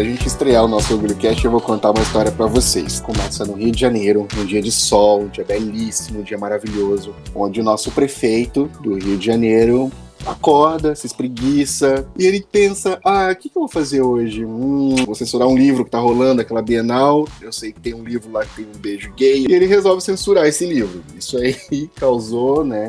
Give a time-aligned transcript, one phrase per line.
[0.00, 3.00] pra gente estrear o nosso Orgulho Cast, eu vou contar uma história para vocês.
[3.00, 7.14] Começa no Rio de Janeiro, um dia de sol, um dia belíssimo, um dia maravilhoso,
[7.34, 9.92] onde o nosso prefeito do Rio de Janeiro
[10.24, 14.42] acorda, se espreguiça, e ele pensa: ah, o que, que, eu vou fazer hoje?
[14.42, 17.28] Hum, vou censurar um livro que tá rolando, aquela Bienal.
[17.42, 19.46] Eu sei que tem um livro lá que tem um beijo gay.
[19.46, 21.02] E ele resolve censurar esse livro.
[21.14, 21.56] Isso aí
[21.96, 22.88] causou, né,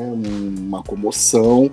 [0.58, 1.70] uma comoção.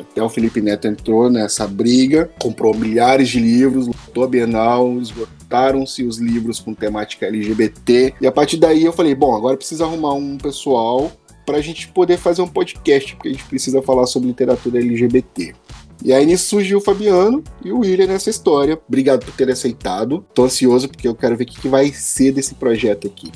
[0.00, 6.04] Até o Felipe Neto entrou nessa briga, comprou milhares de livros, lotou a Bienal, esgotaram-se
[6.04, 8.14] os livros com temática LGBT.
[8.20, 11.12] E a partir daí eu falei: bom, agora precisa arrumar um pessoal
[11.44, 15.54] para a gente poder fazer um podcast, porque a gente precisa falar sobre literatura LGBT.
[16.02, 18.80] E aí nisso surgiu o Fabiano e o William nessa história.
[18.88, 20.24] Obrigado por ter aceitado.
[20.34, 23.30] Tô ansioso porque eu quero ver o que, vai ser desse projeto aqui.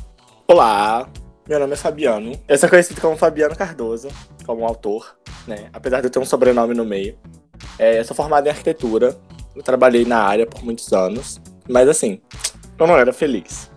[0.49, 1.11] Olá,
[1.49, 2.33] meu nome é Fabiano.
[2.49, 4.09] Eu sou conhecido como Fabiano Cardoso,
[4.47, 5.69] como autor, né?
[5.73, 7.19] Apesar de eu ter um sobrenome no meio.
[7.79, 9.17] É, eu sou formado em arquitetura.
[9.55, 11.41] Eu trabalhei na área por muitos anos.
[11.69, 12.21] Mas assim,
[12.79, 13.71] eu não era feliz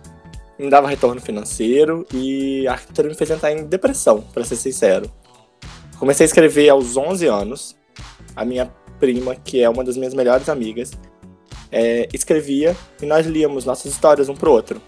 [0.58, 5.10] me dava retorno financeiro e a arquitetura me fez entrar em depressão, para ser sincero.
[5.98, 7.76] Comecei a escrever aos 11 anos.
[8.34, 8.66] A minha
[8.98, 10.90] prima, que é uma das minhas melhores amigas,
[11.70, 14.80] é, escrevia e nós líamos nossas histórias um pro outro.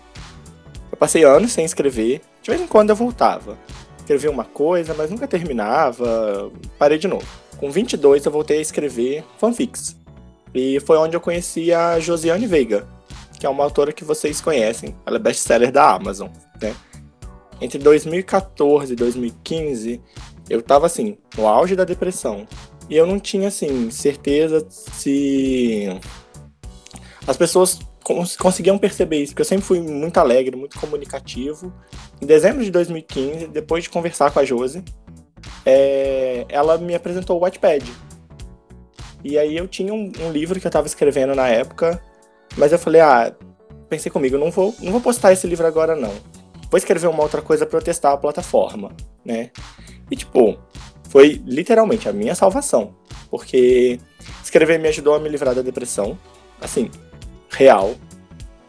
[0.90, 3.58] Eu passei anos sem escrever, de vez em quando eu voltava.
[3.98, 7.26] Escrevia uma coisa, mas nunca terminava, parei de novo.
[7.58, 9.96] Com 22 eu voltei a escrever fanfics.
[10.54, 12.86] E foi onde eu conheci a Josiane Veiga,
[13.38, 14.96] que é uma autora que vocês conhecem.
[15.06, 16.28] Ela é best-seller da Amazon,
[16.60, 16.74] né?
[17.60, 20.00] Entre 2014 e 2015,
[20.48, 22.48] eu tava assim, no auge da depressão.
[22.88, 25.88] E eu não tinha assim certeza se
[27.26, 31.72] as pessoas cons conseguiam perceber isso, porque eu sempre fui muito alegre, muito comunicativo.
[32.20, 34.82] Em dezembro de 2015, depois de conversar com a Josi,
[35.64, 37.84] é, ela me apresentou o Wattpad.
[39.22, 42.02] E aí eu tinha um, um livro que eu estava escrevendo na época,
[42.56, 43.34] mas eu falei, ah,
[43.88, 46.12] pensei comigo, não vou, não vou postar esse livro agora não.
[46.70, 48.92] Vou escrever uma outra coisa para eu testar a plataforma,
[49.24, 49.50] né?
[50.10, 50.56] E tipo,
[51.08, 52.94] foi literalmente a minha salvação,
[53.28, 53.98] porque
[54.42, 56.16] escrever me ajudou a me livrar da depressão,
[56.60, 56.90] assim,
[57.50, 57.94] real.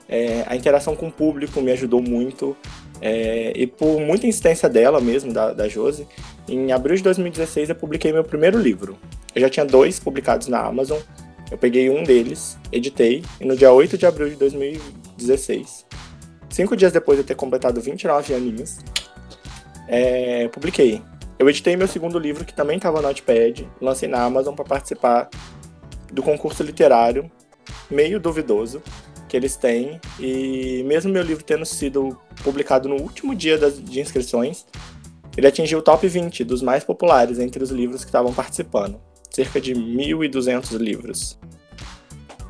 [0.08, 2.56] É, a interação com o público me ajudou muito,
[3.02, 6.08] é, e por muita insistência dela mesmo, da, da Josi,
[6.48, 8.98] em abril de 2016 eu publiquei meu primeiro livro.
[9.34, 11.00] Eu já tinha dois publicados na Amazon,
[11.50, 15.86] eu peguei um deles, editei, e no dia 8 de abril de 2016,
[16.50, 18.80] cinco dias depois de eu ter completado 29 aninhos,
[19.88, 21.02] é, publiquei.
[21.40, 25.28] Eu editei meu segundo livro, que também estava no Notepad, lancei na Amazon para participar
[26.12, 27.32] do concurso literário,
[27.90, 28.82] meio duvidoso,
[29.28, 30.00] que eles têm.
[30.20, 34.66] E mesmo meu livro tendo sido publicado no último dia das, de inscrições,
[35.38, 39.00] ele atingiu o top 20 dos mais populares entre os livros que estavam participando
[39.32, 41.40] cerca de 1.200 livros.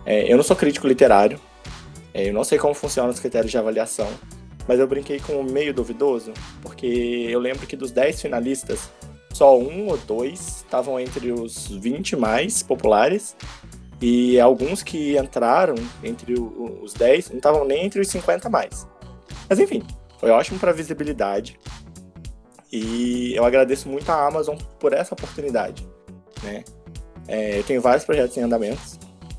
[0.06, 1.40] É, eu não sou crítico literário,
[2.14, 4.10] é, eu não sei como funcionam os critérios de avaliação,
[4.68, 8.90] mas eu brinquei com o meio duvidoso, porque eu lembro que dos 10 finalistas,
[9.32, 13.36] só um ou dois estavam entre os 20 mais populares,
[14.02, 18.88] e alguns que entraram entre os 10 não estavam nem entre os 50 mais.
[19.48, 19.84] Mas enfim,
[20.20, 21.60] foi ótimo para visibilidade.
[22.72, 25.86] E eu agradeço muito a Amazon por essa oportunidade
[26.44, 26.64] né?
[27.28, 28.82] É, eu tenho vários projetos em andamento,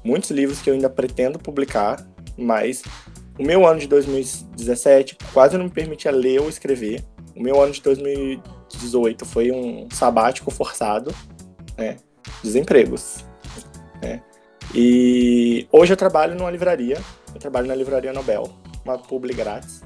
[0.05, 2.06] muitos livros que eu ainda pretendo publicar,
[2.37, 2.83] mas
[3.39, 7.05] o meu ano de 2017 quase não me permitia ler ou escrever.
[7.34, 11.15] O meu ano de 2018 foi um sabático forçado,
[11.77, 11.97] né?
[12.43, 13.25] Desempregos?
[14.75, 16.99] E hoje eu trabalho numa livraria,
[17.34, 18.50] eu trabalho na Livraria Nobel,
[18.84, 19.83] uma publi grátis.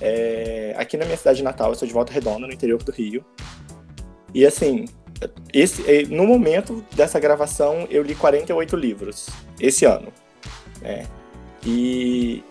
[0.00, 3.24] É, aqui na minha cidade natal, eu sou de Volta Redonda, no interior do Rio.
[4.32, 4.86] E assim,
[5.52, 9.28] esse, é, no momento dessa gravação, eu li 48 livros
[9.60, 10.12] esse ano.
[10.80, 11.06] Né?
[11.66, 12.42] E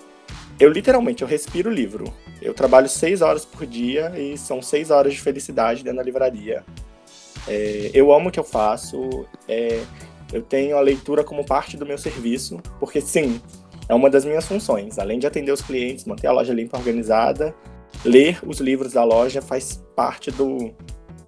[0.60, 2.14] eu literalmente eu respiro livro.
[2.42, 6.64] Eu trabalho seis horas por dia e são seis horas de felicidade dentro da livraria.
[7.48, 9.26] É, eu amo o que eu faço.
[9.48, 9.82] É,
[10.32, 13.42] eu tenho a leitura como parte do meu serviço, porque sim,
[13.88, 15.00] é uma das minhas funções.
[15.00, 17.56] Além de atender os clientes, manter a loja limpa organizada,
[18.04, 20.74] ler os livros da loja faz parte do,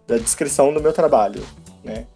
[0.06, 1.42] da descrição do meu trabalho,
[1.84, 2.08] né?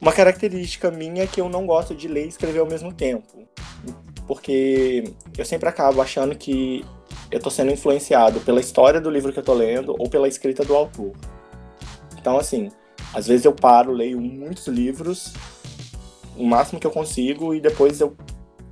[0.00, 3.46] Uma característica minha é que eu não gosto de ler e escrever ao mesmo tempo,
[4.26, 5.04] porque
[5.38, 6.84] eu sempre acabo achando que
[7.30, 10.64] eu estou sendo influenciado pela história do livro que eu estou lendo ou pela escrita
[10.64, 11.12] do autor.
[12.18, 12.70] Então, assim,
[13.14, 15.32] às vezes eu paro, leio muitos livros,
[16.36, 18.16] o máximo que eu consigo, e depois eu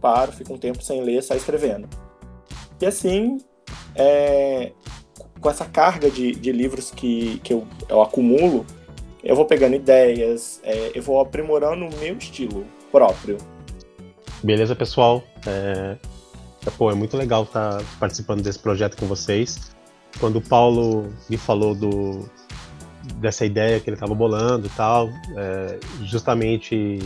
[0.01, 1.89] paro, fico um tempo sem ler, só escrevendo.
[2.81, 3.39] E assim,
[3.95, 4.73] é,
[5.41, 8.65] com essa carga de, de livros que, que eu, eu acumulo,
[9.23, 13.37] eu vou pegando ideias, é, eu vou aprimorando o meu estilo próprio.
[14.43, 15.23] Beleza, pessoal?
[15.47, 15.99] É,
[16.67, 19.71] é, pô, é muito legal estar tá participando desse projeto com vocês.
[20.19, 22.29] Quando o Paulo me falou do,
[23.17, 26.99] dessa ideia que ele estava bolando e tal, é, justamente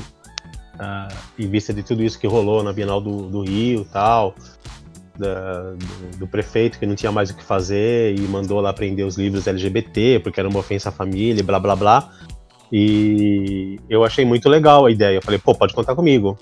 [0.75, 4.35] uh, em vista de tudo isso que rolou na Bienal do, do Rio e tal,
[5.17, 9.07] da, do, do, prefeito que não tinha mais o que fazer e mandou lá prender
[9.07, 12.11] os livros LGBT porque era uma ofensa à família blá blá blá.
[12.73, 15.19] E eu achei muito legal a ideia.
[15.19, 16.37] Eu falei, pô, pode contar comigo.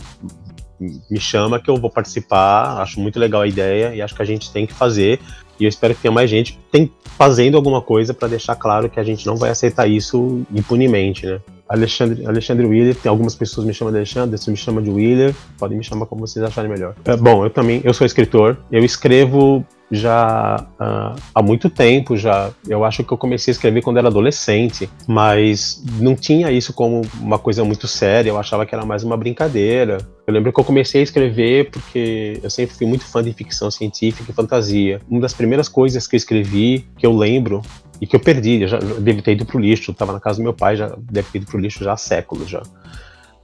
[0.81, 2.81] Me chama que eu vou participar.
[2.81, 5.21] Acho muito legal a ideia e acho que a gente tem que fazer.
[5.63, 8.99] E eu espero que tenha mais gente tem, fazendo alguma coisa para deixar claro que
[8.99, 11.41] a gente não vai aceitar isso impunemente, né?
[11.73, 15.35] Alexandre, Alexandre Wheeler, tem algumas pessoas me chamam de Alexandre, você me chama de Wheeler,
[15.59, 16.95] podem me chamar como vocês acharem melhor.
[17.05, 22.51] É, bom, eu também, eu sou escritor, eu escrevo já uh, há muito tempo já.
[22.67, 27.03] Eu acho que eu comecei a escrever quando era adolescente, mas não tinha isso como
[27.21, 28.31] uma coisa muito séria.
[28.31, 29.99] Eu achava que era mais uma brincadeira.
[30.27, 33.71] Eu lembro que eu comecei a escrever porque eu sempre fui muito fã de ficção
[33.71, 34.99] científica e fantasia.
[35.09, 37.61] Uma das primeiras coisas que eu escrevi, que eu lembro,
[38.03, 40.39] e que eu perdi, eu já eu deve ter ido pro lixo, estava na casa
[40.39, 42.61] do meu pai, já deve ter ido pro lixo já há séculos já.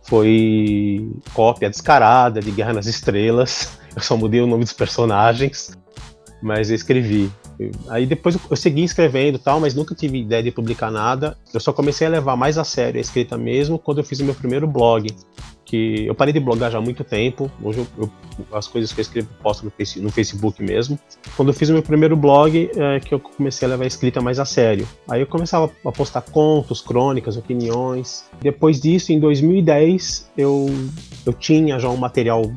[0.03, 3.79] Foi cópia descarada de Guerra nas Estrelas.
[3.95, 5.73] Eu só mudei o nome dos personagens
[6.41, 7.31] mas eu escrevi.
[7.89, 11.37] Aí depois eu segui escrevendo tal, mas nunca tive ideia de publicar nada.
[11.53, 14.25] Eu só comecei a levar mais a sério a escrita mesmo quando eu fiz o
[14.25, 15.09] meu primeiro blog.
[15.69, 17.51] Que eu parei de blogar já há muito tempo.
[17.63, 18.11] Hoje eu, eu,
[18.57, 19.73] as coisas que eu escrevo posto no,
[20.03, 20.99] no, Facebook mesmo.
[21.37, 24.21] Quando eu fiz o meu primeiro blog, é que eu comecei a levar a escrita
[24.21, 24.89] mais a sério.
[25.09, 28.25] Aí eu começava a postar contos, crônicas, opiniões.
[28.41, 30.67] Depois disso, em 2010, eu,
[31.27, 32.51] eu tinha já um material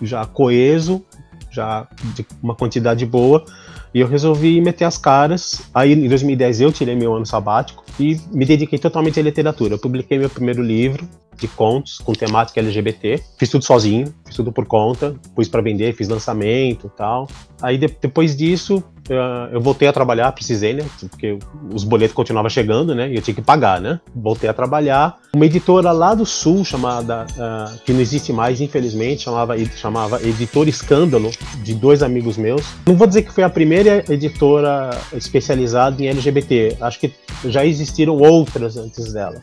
[0.00, 1.04] já coeso
[1.50, 3.44] já de uma quantidade boa.
[3.92, 5.62] E eu resolvi meter as caras.
[5.74, 9.74] Aí em 2010 eu tirei meu ano sabático e me dediquei totalmente à literatura.
[9.74, 13.22] Eu publiquei meu primeiro livro de contos com temática LGBT.
[13.38, 17.28] Fiz tudo sozinho, fiz tudo por conta, pus para vender, fiz lançamento e tal.
[17.62, 18.78] Aí de, depois disso,
[19.08, 20.84] uh, eu voltei a trabalhar, precisei, né?
[21.08, 21.38] Porque
[21.72, 23.10] os boletos continuavam chegando, né?
[23.10, 24.00] E eu tinha que pagar, né?
[24.14, 25.18] Voltei a trabalhar.
[25.34, 30.68] Uma editora lá do sul, chamada, uh, que não existe mais, infelizmente, chamava, chamava Editor
[30.68, 31.30] Escândalo,
[31.62, 32.66] de dois amigos meus.
[32.86, 37.12] Não vou dizer que foi a primeira editora especializada em LGBT, acho que
[37.44, 39.42] já existiram outras antes dela.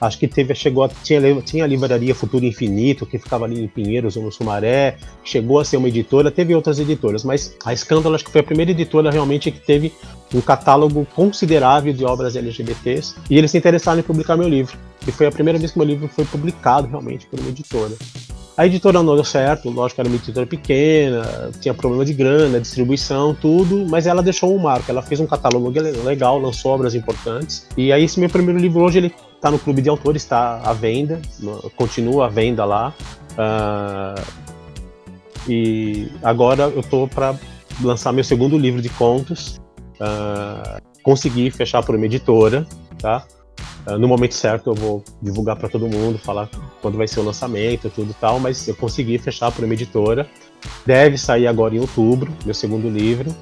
[0.00, 4.16] Acho que teve, chegou, tinha, tinha a livraria Futuro Infinito, que ficava ali em Pinheiros
[4.16, 8.24] ou no Sumaré, chegou a ser uma editora, teve outras editoras, mas a Escândalo acho
[8.24, 9.92] que foi a primeira editora realmente que teve
[10.34, 14.76] um catálogo considerável de obras LGBTs, e eles se interessaram em publicar meu livro.
[15.06, 17.94] E foi a primeira vez que meu livro foi publicado realmente por uma editora.
[18.58, 21.22] A editora não deu certo, lógico era uma editora pequena,
[21.60, 24.90] tinha problema de grana, distribuição, tudo, mas ela deixou um marco.
[24.90, 25.72] Ela fez um catálogo
[26.02, 27.68] legal, lançou obras importantes.
[27.76, 30.72] E aí esse meu primeiro livro hoje ele está no clube de autores, está à
[30.72, 31.22] venda,
[31.76, 32.92] continua à venda lá.
[33.34, 34.20] Uh,
[35.48, 37.36] e agora eu estou para
[37.80, 39.60] lançar meu segundo livro de contos.
[40.00, 42.66] Uh, consegui fechar por uma editora,
[43.00, 43.24] tá?
[43.88, 46.48] Uh, no momento certo eu vou divulgar para todo mundo, falar
[46.82, 50.28] quando vai ser o lançamento, tudo tal, mas eu consegui fechar por uma editora.
[50.84, 53.34] Deve sair agora em outubro, meu segundo livro.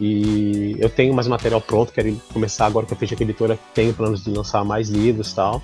[0.00, 3.58] E eu tenho mais material pronto, quero começar agora que eu fechei com a editora,
[3.72, 5.62] tenho planos de lançar mais livros tal.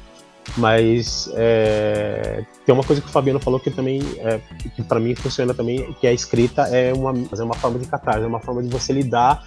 [0.56, 4.40] Mas é, tem uma coisa que o Fabiano falou que também, é,
[4.74, 8.22] que para mim funciona também, que a escrita é uma, é uma forma de catarse,
[8.22, 9.44] é uma forma de você lidar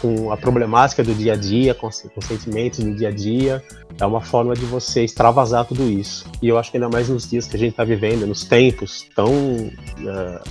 [0.00, 3.62] com a problemática do dia a dia, com, com sentimentos do dia a dia.
[4.00, 6.26] É uma forma de você extravasar tudo isso.
[6.40, 9.06] E eu acho que ainda mais nos dias que a gente está vivendo, nos tempos
[9.14, 10.48] tão uh,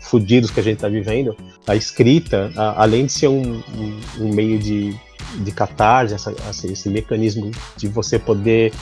[0.00, 1.34] fodidos que a gente está vivendo,
[1.66, 4.94] a escrita, a, além de ser um, um, um, meio de,
[5.40, 8.72] de catarse, essa, essa, esse mecanismo de você poder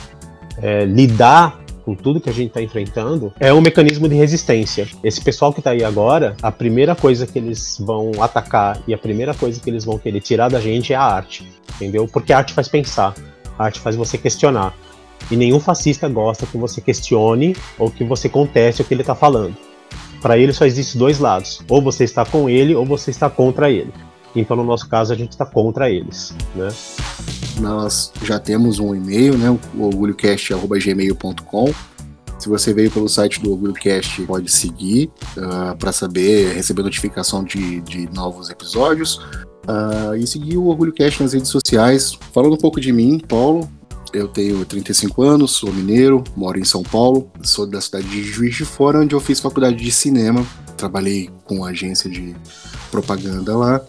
[0.61, 4.87] é, lidar com tudo que a gente está enfrentando, é um mecanismo de resistência.
[5.03, 8.97] Esse pessoal que está aí agora, a primeira coisa que eles vão atacar e a
[8.97, 12.07] primeira coisa que eles vão querer tirar da gente é a arte, entendeu?
[12.07, 13.13] Porque a arte faz pensar,
[13.57, 14.73] a arte faz você questionar.
[15.31, 19.15] E nenhum fascista gosta que você questione ou que você conteste o que ele está
[19.15, 19.55] falando.
[20.21, 23.69] Para ele só existe dois lados: ou você está com ele ou você está contra
[23.69, 23.93] ele.
[24.35, 26.69] Então, no nosso caso, a gente está contra eles, né?
[27.59, 29.49] Nós já temos um e-mail, né?
[29.75, 31.73] O orgulhocast.gmail.com.
[32.39, 37.41] Se você veio pelo site do OrgulhoCast, pode seguir uh, ah, para saber, receber notificação
[37.41, 39.15] de, de novos episódios.
[39.65, 42.17] Uh, e seguir o OrgulhoCast nas redes sociais.
[42.33, 43.69] Falando um pouco de mim, Paulo,
[44.13, 48.55] eu tenho 35 anos, sou mineiro, moro em São Paulo, sou da cidade de Juiz
[48.55, 50.45] de Fora, onde eu fiz faculdade de cinema.
[50.75, 52.35] Trabalhei com agência de
[52.91, 53.81] propaganda lá.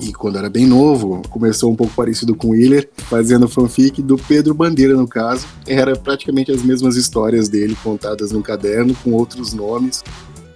[0.00, 4.16] E quando era bem novo, começou um pouco parecido com o Willer, fazendo fanfic do
[4.16, 5.46] Pedro Bandeira, no caso.
[5.66, 10.02] Era praticamente as mesmas histórias dele contadas no caderno, com outros nomes.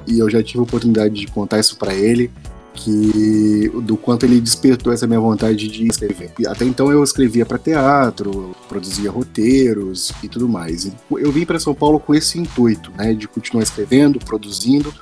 [0.06, 2.30] e eu já tive a oportunidade de contar isso para ele
[2.74, 6.32] que do quanto ele despertou essa minha vontade de escrever.
[6.46, 10.90] Até então eu escrevia para teatro, produzia roteiros e tudo mais.
[11.10, 14.92] Eu vim para São Paulo com esse intuito, né, de continuar escrevendo, produzindo,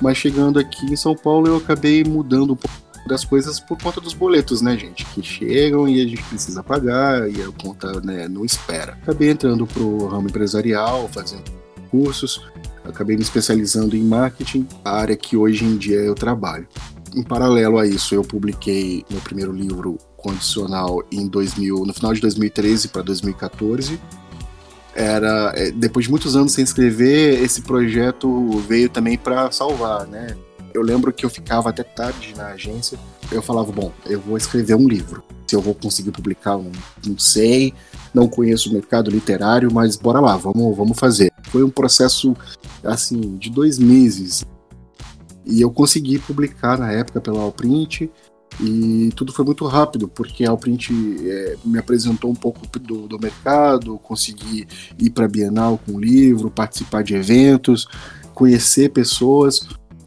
[0.00, 4.00] mas chegando aqui em São Paulo eu acabei mudando um pouco das coisas por conta
[4.00, 5.04] dos boletos, né, gente?
[5.06, 8.98] Que chegam e a gente precisa pagar e a conta né, não espera.
[9.02, 11.44] Acabei entrando pro ramo empresarial, fazendo
[11.90, 12.44] cursos,
[12.84, 16.66] acabei me especializando em marketing, a área que hoje em dia eu trabalho.
[17.14, 22.20] Em paralelo a isso, eu publiquei meu primeiro livro condicional em 2000, no final de
[22.20, 23.98] 2013 para 2014.
[24.94, 30.36] Era é, depois de muitos anos sem escrever, esse projeto veio também para salvar, né?
[30.76, 32.98] Eu lembro que eu ficava até tarde na agência.
[33.32, 35.24] Eu falava, bom, eu vou escrever um livro.
[35.46, 36.70] Se eu vou conseguir publicar, não,
[37.04, 37.72] não sei.
[38.12, 41.32] Não conheço o mercado literário, mas bora lá, vamos, vamos fazer.
[41.44, 42.36] Foi um processo,
[42.84, 44.44] assim, de dois meses.
[45.46, 48.10] E eu consegui publicar na época pela Alprint.
[48.60, 50.90] E tudo foi muito rápido, porque a Alprint
[51.24, 54.66] é, me apresentou um pouco do, do mercado, consegui
[54.98, 57.86] ir para a Bienal com o livro, participar de eventos,
[58.34, 59.66] conhecer pessoas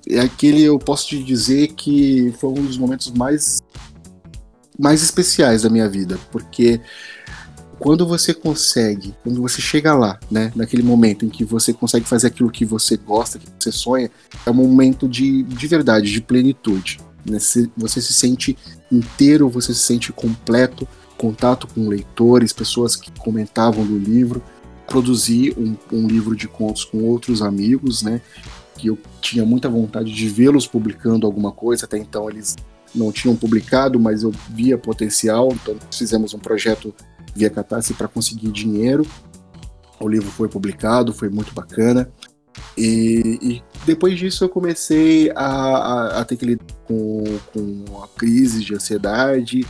[0.10, 3.62] é aquele, eu posso te dizer que foi um dos momentos mais,
[4.78, 6.82] mais especiais da minha vida, porque
[7.80, 12.28] quando você consegue, quando você chega lá, né, naquele momento em que você consegue fazer
[12.28, 14.12] aquilo que você gosta, que você sonha,
[14.46, 17.00] é um momento de, de verdade, de plenitude.
[17.26, 17.38] Né?
[17.78, 18.58] Você se sente
[18.92, 20.88] inteiro, você se sente completo,
[21.18, 24.44] contato com leitores, pessoas que comentavam do livro.
[24.86, 28.22] Produzi um, um livro de contos com outros amigos, né?
[28.80, 32.56] Que eu tinha muita vontade de vê-los publicando alguma coisa, até então eles
[32.96, 36.94] não tinham publicado, mas eu via potencial, então fizemos um projeto
[37.36, 39.06] via Catarse para conseguir dinheiro.
[40.00, 42.10] O livro foi publicado, foi muito bacana.
[42.78, 48.08] E, e depois disso eu comecei a, a, a ter que lidar com, com a
[48.08, 49.66] crise de ansiedade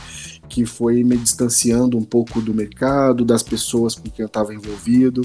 [0.50, 5.22] que foi me distanciando um pouco do mercado, das pessoas com quem eu estava envolvido.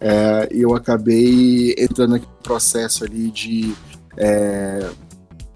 [0.00, 3.74] É, eu acabei entrando naquele processo ali de,
[4.16, 4.88] é,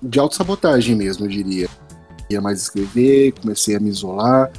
[0.03, 1.69] de autossabotagem mesmo, eu diria.
[2.29, 4.51] Ia mais escrever, comecei a me isolar.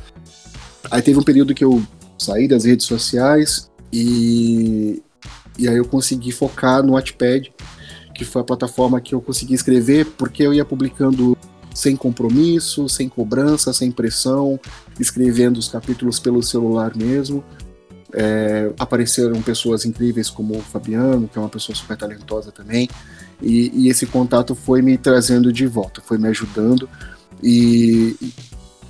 [0.90, 1.84] Aí teve um período que eu
[2.18, 5.04] saí das redes sociais e,
[5.60, 7.54] e aí eu consegui focar no Wattpad,
[8.16, 11.38] que foi a plataforma que eu consegui escrever, porque eu ia publicando
[11.74, 14.60] sem compromisso, sem cobrança, sem pressão,
[15.00, 17.44] escrevendo os capítulos pelo celular mesmo.
[18.16, 22.88] É, apareceram pessoas incríveis como o Fabiano, que é uma pessoa super talentosa também,
[23.42, 26.88] e, e esse contato foi me trazendo de volta, foi me ajudando,
[27.42, 28.16] e,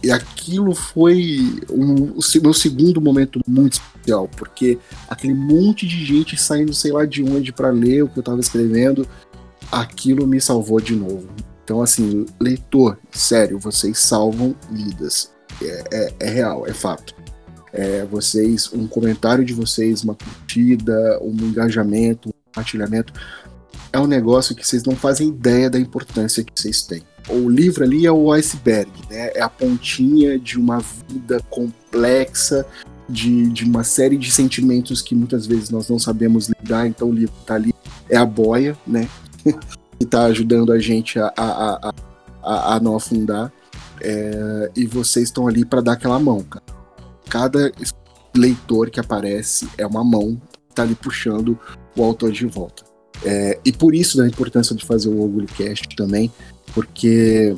[0.04, 6.36] e aquilo foi um, o meu segundo momento muito especial, porque aquele monte de gente
[6.36, 9.08] saindo, sei lá de onde, para ler o que eu estava escrevendo,
[9.72, 11.30] aquilo me salvou de novo.
[11.64, 15.32] Então, assim, leitor, sério, vocês salvam vidas.
[15.62, 17.16] É, é, é real, é fato.
[17.72, 23.14] É, vocês, um comentário de vocês, uma curtida, um engajamento, um compartilhamento,
[23.92, 27.04] é um negócio que vocês não fazem ideia da importância que vocês têm.
[27.30, 29.32] O livro ali é o iceberg, né?
[29.34, 32.66] É a pontinha de uma vida complexa,
[33.08, 37.14] de, de uma série de sentimentos que muitas vezes nós não sabemos lidar, então o
[37.14, 37.74] livro tá ali,
[38.10, 39.08] é a boia, né?
[40.04, 41.94] que está ajudando a gente a, a,
[42.42, 43.52] a, a não afundar.
[44.02, 46.66] É, e vocês estão ali para dar aquela mão, cara.
[47.30, 47.72] Cada
[48.36, 51.58] leitor que aparece é uma mão que tá ali puxando
[51.96, 52.84] o autor de volta.
[53.24, 56.32] É, e por isso da importância de fazer o Orgulhocast também,
[56.74, 57.56] porque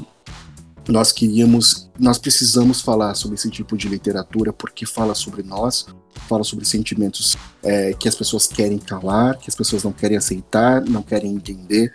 [0.88, 5.88] nós queríamos, nós precisamos falar sobre esse tipo de literatura porque fala sobre nós,
[6.28, 10.86] fala sobre sentimentos é, que as pessoas querem calar, que as pessoas não querem aceitar,
[10.86, 11.92] não querem entender,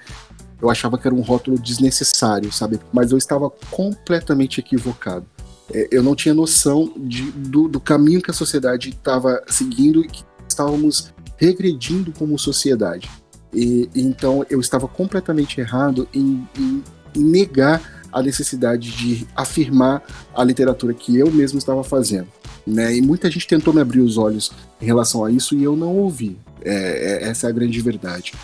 [0.60, 2.78] eu achava que era um rótulo desnecessário, sabe?
[2.92, 5.26] Mas eu estava completamente equivocado.
[5.72, 10.08] É, eu não tinha noção de, do, do caminho que a sociedade estava seguindo e
[10.08, 13.08] que estávamos regredindo como sociedade.
[13.52, 16.84] E, então eu estava completamente errado em, em,
[17.16, 20.02] em negar a necessidade de afirmar
[20.34, 22.28] a literatura que eu mesmo estava fazendo.
[22.66, 22.96] Né?
[22.96, 25.96] E muita gente tentou me abrir os olhos em relação a isso e eu não
[25.96, 26.38] ouvi.
[26.62, 28.34] É, é, essa é a grande verdade.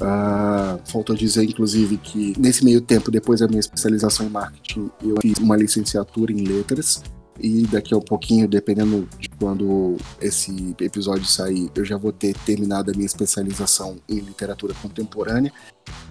[0.00, 5.16] Ah, faltou dizer, inclusive, que nesse meio tempo, depois da minha especialização em marketing, eu
[5.20, 7.02] fiz uma licenciatura em letras.
[7.40, 12.34] E daqui a um pouquinho, dependendo de quando esse episódio sair, eu já vou ter
[12.44, 15.52] terminado a minha especialização em literatura contemporânea.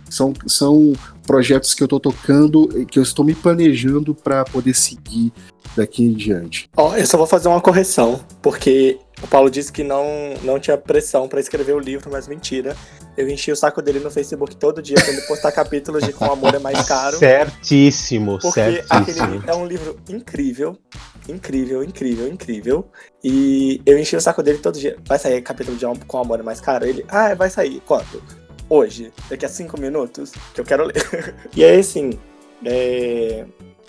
[0.10, 0.94] São, são
[1.26, 5.34] projetos que eu estou tocando, que eu estou me planejando para poder seguir
[5.76, 6.70] daqui em diante.
[6.78, 10.06] Oh, eu só vou fazer uma correção, porque o Paulo disse que não,
[10.44, 12.76] não tinha pressão para escrever o livro, mas mentira.
[13.18, 16.26] Eu enchi o saco dele no Facebook todo dia pra ele postar capítulos de Com
[16.26, 17.18] Amor é Mais Caro.
[17.18, 19.26] Certíssimo, Porque certíssimo.
[19.26, 20.78] aquele é um livro incrível,
[21.28, 22.88] incrível, incrível, incrível.
[23.24, 24.98] E eu enchi o saco dele todo dia.
[25.08, 26.86] Vai sair capítulo de Com Amor é Mais Caro?
[26.86, 27.82] Ele, ah, vai sair.
[27.88, 28.22] Quando?
[28.70, 31.04] Hoje, daqui a cinco minutos, que eu quero ler.
[31.56, 32.12] e aí, assim,
[32.64, 33.46] é...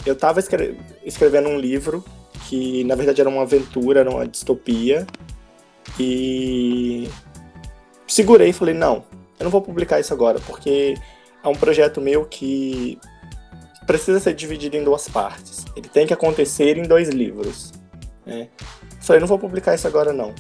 [0.07, 2.03] eu tava escre- escrevendo um livro
[2.49, 5.07] que, na verdade, era uma aventura, era uma distopia.
[6.01, 7.11] E
[8.07, 9.05] segurei e falei, não,
[9.39, 10.95] eu não vou publicar isso agora, porque
[11.43, 12.99] é um projeto meu que
[13.87, 15.65] precisa ser dividido em duas partes.
[15.75, 17.73] Ele tem que acontecer em dois livros.
[18.27, 18.49] Né?
[19.01, 20.35] Falei, não vou publicar isso agora não.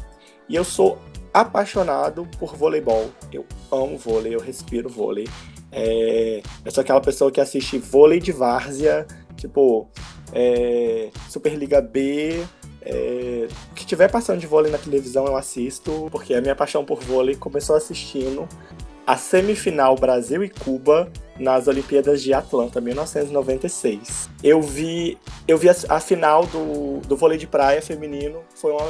[0.49, 0.99] E eu sou
[1.33, 3.11] apaixonado por voleibol.
[3.33, 5.29] Eu amo vôlei, eu respiro vôlei.
[5.71, 9.89] É, eu sou aquela pessoa que assiste vôlei de várzea, tipo,
[10.33, 12.45] é, Superliga B.
[12.83, 16.85] É, o que tiver passando de vôlei na televisão eu assisto, porque a minha paixão
[16.85, 18.49] por vôlei começou assistindo
[19.09, 24.29] a semifinal Brasil e Cuba nas Olimpíadas de Atlanta, 1996.
[24.45, 28.87] Eu vi, eu vi a, a final do, do vôlei de praia feminino, foi uma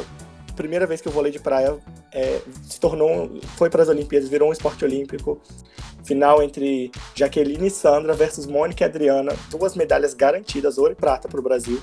[0.57, 1.79] primeira vez que o vôlei de praia
[2.13, 5.41] é, se tornou, foi para as Olimpíadas, virou um esporte olímpico.
[6.03, 11.29] Final entre Jaqueline e Sandra versus Mônica e Adriana, duas medalhas garantidas, ouro e prata
[11.29, 11.81] para o Brasil.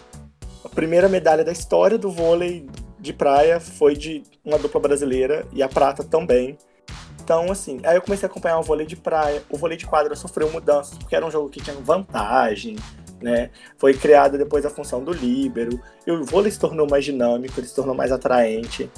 [0.61, 2.67] A primeira medalha da história do vôlei
[2.99, 6.57] de praia foi de uma dupla brasileira e a prata também.
[7.25, 9.41] Então, assim, aí eu comecei a acompanhar o vôlei de praia.
[9.49, 12.75] O vôlei de quadra sofreu mudanças, porque era um jogo que tinha vantagem,
[13.19, 13.49] né?
[13.79, 15.81] Foi criada depois a função do líbero.
[16.05, 18.91] E o vôlei se tornou mais dinâmico, ele se tornou mais atraente.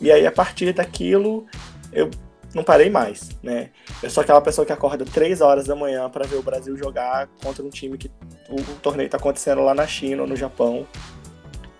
[0.00, 1.46] E aí, a partir daquilo,
[1.92, 2.10] eu
[2.52, 3.70] não parei mais, né?
[4.02, 7.28] Eu sou aquela pessoa que acorda 3 horas da manhã para ver o Brasil jogar
[7.40, 8.10] contra um time que
[8.50, 10.84] o, o torneio tá acontecendo lá na China ou no Japão.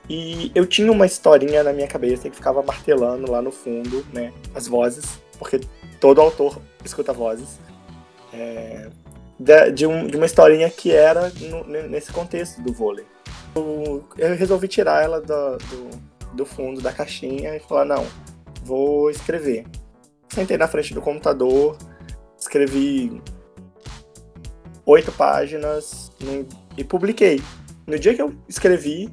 [0.08, 4.32] E eu tinha uma historinha na minha cabeça que ficava martelando lá no fundo, né?
[4.54, 5.60] As vozes, porque
[6.00, 7.58] todo autor escuta vozes.
[8.32, 8.88] É,
[9.38, 13.06] de, de, um, de, uma historinha que era no, nesse contexto do vôlei.
[13.54, 15.90] Eu, eu resolvi tirar ela do, do,
[16.34, 18.06] do, fundo da caixinha e falar, não,
[18.62, 19.64] vou escrever.
[20.28, 21.76] Sentei na frente do computador,
[22.38, 23.22] escrevi
[24.84, 27.42] oito páginas no, e publiquei.
[27.86, 29.10] No dia que eu escrevi,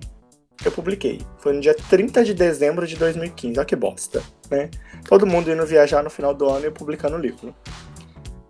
[0.63, 1.21] eu publiquei.
[1.37, 3.57] Foi no dia 30 de dezembro de 2015.
[3.57, 4.69] Olha que bosta, né?
[5.07, 7.53] Todo mundo indo viajar no final do ano e publicando o livro.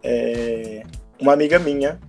[0.04, 0.84] É...
[1.20, 2.00] Uma amiga minha,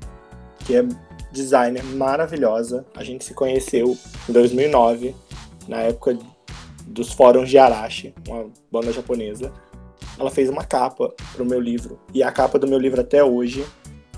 [0.60, 0.84] que é
[1.32, 3.96] designer maravilhosa, a gente se conheceu
[4.28, 5.14] em 2009,
[5.68, 6.18] na época
[6.86, 9.52] dos fóruns de Arashi, uma banda japonesa.
[10.18, 12.00] Ela fez uma capa pro meu livro.
[12.14, 13.64] E a capa do meu livro até hoje,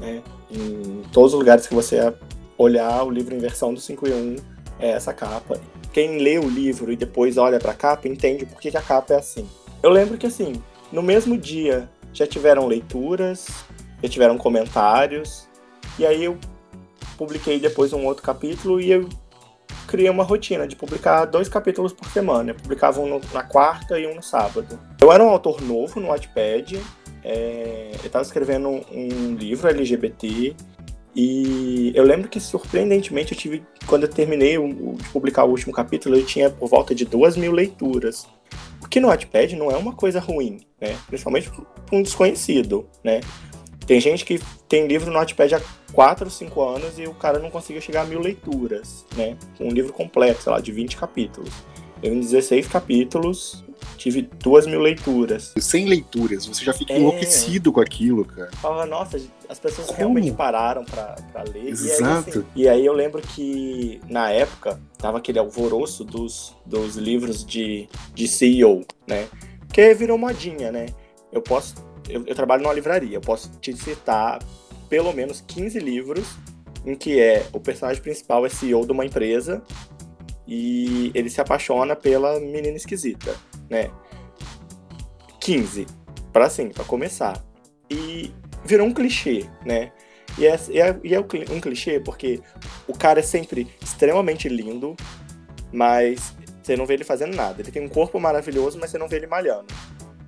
[0.01, 0.23] né?
[0.51, 2.13] Em todos os lugares que você
[2.57, 4.37] olhar, o livro em versão do 5 e 1
[4.79, 5.61] é essa capa.
[5.93, 9.15] Quem lê o livro e depois olha pra capa entende por que, que a capa
[9.15, 9.49] é assim.
[9.83, 10.63] Eu lembro que assim,
[10.93, 13.47] no mesmo dia já tiveram leituras,
[14.03, 15.49] já tiveram comentários,
[15.99, 16.39] e aí eu
[17.17, 19.09] publiquei depois um outro capítulo e eu
[19.87, 22.51] criei uma rotina de publicar dois capítulos por semana.
[22.51, 24.79] Eu publicava um na quarta e um no sábado.
[25.01, 26.81] Eu era um autor novo no Wattpad,
[27.25, 30.55] é, eu estava escrevendo um livro LGBT,
[31.21, 36.15] e eu lembro que, surpreendentemente, eu tive, quando eu terminei de publicar o último capítulo,
[36.15, 38.29] eu tinha por volta de duas mil leituras.
[38.81, 40.97] O que no Wattpad não é uma coisa ruim, né?
[41.09, 43.21] Principalmente para um desconhecido, né?
[43.85, 45.61] Tem gente que tem livro no Wattpad há
[45.93, 49.37] 4 ou 5 anos e o cara não conseguiu chegar a mil leituras, né?
[49.59, 51.51] Um livro completo, sei lá, de 20 capítulos.
[52.01, 53.65] Eu, em 16 capítulos,
[53.97, 55.53] tive duas mil leituras.
[55.59, 56.99] Sem leituras, você já fica É.
[56.99, 58.51] enlouquecido com aquilo, cara.
[58.57, 59.99] Falava, nossa, as pessoas Como?
[59.99, 61.65] realmente pararam pra, pra ler.
[61.65, 62.29] E aí, Exato.
[62.31, 67.89] assim, e aí eu lembro que, na época, tava aquele alvoroço dos, dos livros de,
[68.15, 69.29] de CEO, né?
[69.73, 70.87] Que virou modinha, né?
[71.33, 71.75] Eu posso.
[72.09, 74.39] Eu, eu trabalho numa livraria, eu posso te citar
[74.89, 76.27] pelo menos 15 livros
[76.87, 79.63] em que é o personagem principal é CEO de uma empresa
[80.47, 83.35] e ele se apaixona pela menina esquisita,
[83.69, 83.91] né?
[85.41, 85.87] 15,
[86.33, 87.43] para assim, para começar.
[87.91, 88.33] E
[88.65, 89.93] virou um clichê, né?
[90.37, 92.41] E é, e é- é um um clichê porque
[92.87, 94.95] o cara é sempre extremamente lindo,
[95.73, 97.61] mas você não vê ele fazendo nada.
[97.63, 99.67] Ele tem um corpo maravilhoso, mas você não vê ele malhando.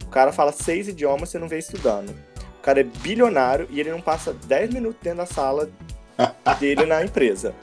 [0.04, 2.10] O cara fala seis idiomas, você não vê estudando.
[2.58, 5.70] O cara é bilionário e ele não passa 10 minutos dentro da sala
[6.58, 7.54] dele na empresa.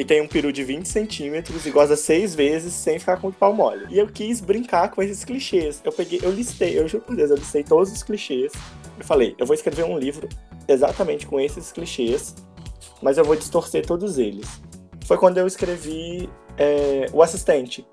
[0.00, 3.32] E tem um peru de 20 centímetros e goza seis vezes sem ficar com o
[3.34, 3.84] pau mole.
[3.90, 5.82] E eu quis brincar com esses clichês.
[5.84, 8.50] Eu peguei, eu listei, eu juro por Deus, eu listei todos os clichês.
[8.98, 10.26] Eu falei, eu vou escrever um livro
[10.66, 12.34] exatamente com esses clichês,
[13.02, 14.48] mas eu vou distorcer todos eles.
[15.04, 17.86] Foi quando eu escrevi é, O Assistente.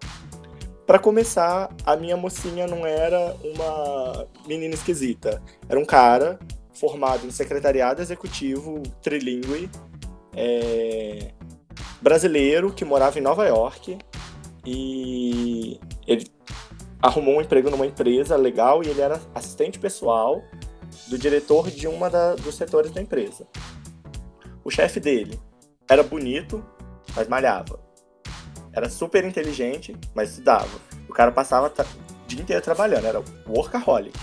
[0.86, 5.44] Para começar, a minha mocinha não era uma menina esquisita.
[5.68, 6.40] Era um cara
[6.74, 9.70] formado em secretariado executivo trilingue,
[10.34, 11.34] é,
[12.02, 13.98] brasileiro que morava em Nova York
[14.66, 16.28] e ele
[17.02, 20.44] arrumou um emprego numa empresa legal e ele era assistente pessoal
[21.08, 23.48] do diretor de uma da, dos setores da empresa.
[24.64, 25.40] O chefe dele
[25.90, 26.64] era bonito,
[27.16, 27.80] mas malhava.
[28.74, 30.80] Era super inteligente, mas estudava.
[31.08, 34.18] O cara passava o dia inteiro trabalhando, era workaholic.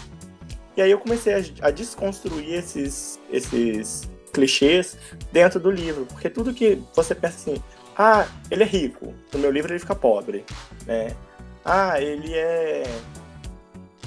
[0.77, 4.99] E aí eu comecei a, a desconstruir esses, esses clichês
[5.33, 7.63] dentro do livro, porque tudo que você pensa assim,
[7.97, 10.45] ah, ele é rico, no meu livro ele fica pobre,
[10.87, 11.15] né?
[11.65, 12.85] Ah, ele é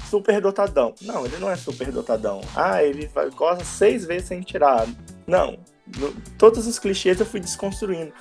[0.08, 0.94] super dotadão.
[1.02, 2.40] Não, ele não é super dotadão.
[2.54, 4.86] Ah, ele gosta seis vezes sem tirar.
[5.26, 5.58] Não.
[5.98, 8.12] No, todos os clichês eu fui desconstruindo.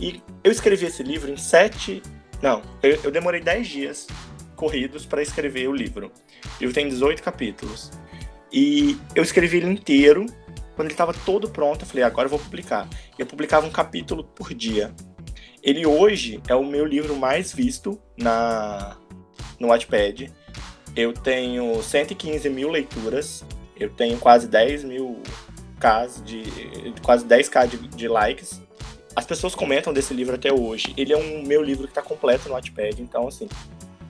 [0.00, 2.02] E eu escrevi esse livro em sete.
[2.42, 4.06] Não, eu, eu demorei dez dias
[4.54, 6.10] corridos para escrever o livro.
[6.44, 7.92] O livro tem 18 capítulos.
[8.52, 10.26] E eu escrevi ele inteiro.
[10.76, 12.86] Quando ele estava todo pronto, eu falei, agora eu vou publicar.
[13.18, 14.94] Eu publicava um capítulo por dia.
[15.62, 18.96] Ele hoje é o meu livro mais visto na
[19.58, 20.30] no Wattpad.
[20.94, 23.44] Eu tenho 115 mil leituras,
[23.78, 25.22] eu tenho quase 10 mil
[25.80, 26.42] Ks de.
[27.02, 28.62] quase 10k de, de, likes.
[29.14, 30.92] As pessoas comentam desse livro até hoje.
[30.96, 33.48] Ele é um meu livro que está completo no Wattpad, então assim.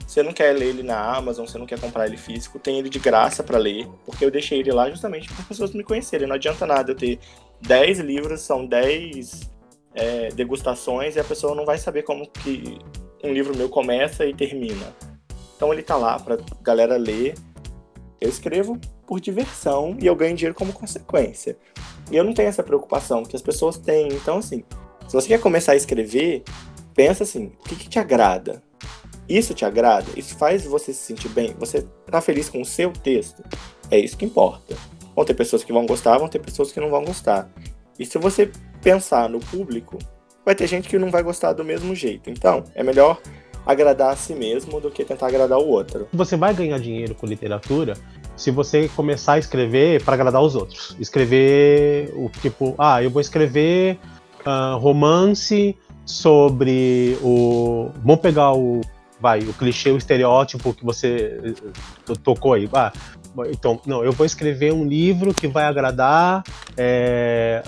[0.07, 2.87] Você não quer ler ele na Amazon, você não quer comprar ele físico, tem ele
[2.87, 6.25] de graça para ler, porque eu deixei ele lá justamente para as pessoas me conhecerem.
[6.25, 7.19] Não adianta nada eu ter
[7.61, 9.51] 10 livros, são 10
[9.93, 12.79] é, degustações e a pessoa não vai saber como que
[13.21, 14.95] um livro meu começa e termina.
[15.57, 17.35] Então ele tá lá pra galera ler.
[18.21, 21.57] Eu escrevo por diversão e eu ganho dinheiro como consequência.
[22.09, 24.07] E eu não tenho essa preocupação que as pessoas têm.
[24.07, 24.63] Então, assim,
[25.05, 26.43] se você quer começar a escrever,
[26.95, 28.63] pensa assim: o que, que te agrada?
[29.27, 30.07] Isso te agrada?
[30.15, 31.55] Isso faz você se sentir bem?
[31.59, 33.43] Você tá feliz com o seu texto?
[33.91, 34.75] É isso que importa.
[35.15, 37.49] Vão ter pessoas que vão gostar, vão ter pessoas que não vão gostar.
[37.99, 39.97] E se você pensar no público,
[40.45, 42.29] vai ter gente que não vai gostar do mesmo jeito.
[42.29, 43.19] Então, é melhor
[43.65, 46.07] agradar a si mesmo do que tentar agradar o outro.
[46.13, 47.95] Você vai ganhar dinheiro com literatura
[48.37, 50.95] se você começar a escrever para agradar os outros.
[50.99, 53.99] Escrever o tipo, ah, eu vou escrever
[54.45, 57.89] uh, romance sobre o.
[58.03, 58.79] Vamos pegar o.
[59.19, 62.69] Vai, o clichê, o estereótipo que você eh, tocou aí.
[62.73, 62.93] Ah,
[63.47, 66.43] então, não, eu vou escrever um livro que vai agradar
[66.75, 67.61] é,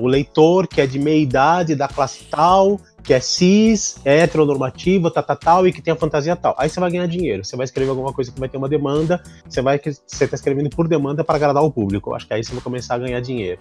[0.00, 5.10] o leitor que é de meia idade, da classe tal, que é cis, é heteronormativo,
[5.10, 6.54] tal, tal, tal, e que tem a fantasia tal.
[6.58, 7.44] Aí você vai ganhar dinheiro.
[7.44, 10.70] Você vai escrever alguma coisa que vai ter uma demanda, você vai você está escrevendo
[10.70, 12.14] por demanda para agradar o público.
[12.14, 13.60] Acho que aí você vai começar a ganhar dinheiro.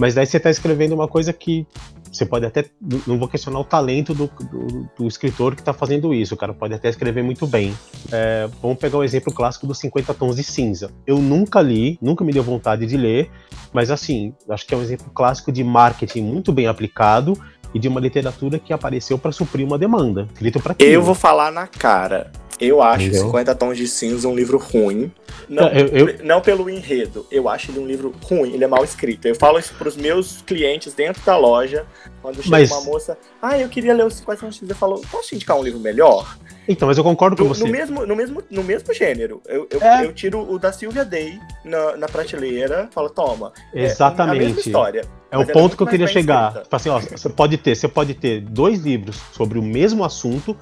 [0.00, 1.66] Mas daí você está escrevendo uma coisa que
[2.10, 2.64] você pode até.
[3.06, 6.32] Não vou questionar o talento do, do, do escritor que está fazendo isso.
[6.32, 7.76] O cara pode até escrever muito bem.
[8.10, 10.90] É, vamos pegar o exemplo clássico dos 50 Tons de Cinza.
[11.06, 13.30] Eu nunca li, nunca me deu vontade de ler,
[13.74, 17.38] mas assim, acho que é um exemplo clássico de marketing muito bem aplicado
[17.74, 20.26] e de uma literatura que apareceu para suprir uma demanda.
[20.32, 22.32] Escrito para Eu vou falar na cara.
[22.60, 23.26] Eu acho Entendeu?
[23.26, 25.10] 50 Tons de Cinza um livro ruim.
[25.48, 26.24] Não, eu, eu...
[26.24, 27.26] não pelo enredo.
[27.30, 29.26] Eu acho ele um livro ruim, ele é mal escrito.
[29.26, 31.86] Eu falo isso pros meus clientes dentro da loja.
[32.20, 32.70] Quando chega mas...
[32.70, 35.56] uma moça, ah, eu queria ler os 50 Tons de Cinza, eu falo, posso indicar
[35.56, 36.36] um livro melhor?
[36.68, 37.64] Então, mas eu concordo com no, você.
[37.64, 39.42] No mesmo, no mesmo, no mesmo gênero.
[39.46, 40.04] Eu, eu, é.
[40.04, 43.52] eu tiro o da Sylvia Day na, na prateleira, falo, toma.
[43.74, 44.36] Exatamente.
[44.36, 45.04] É a mesma história.
[45.30, 46.62] É o é ponto que eu queria chegar.
[46.62, 50.56] Tipo assim, ó, você pode ter, você pode ter dois livros sobre o mesmo assunto,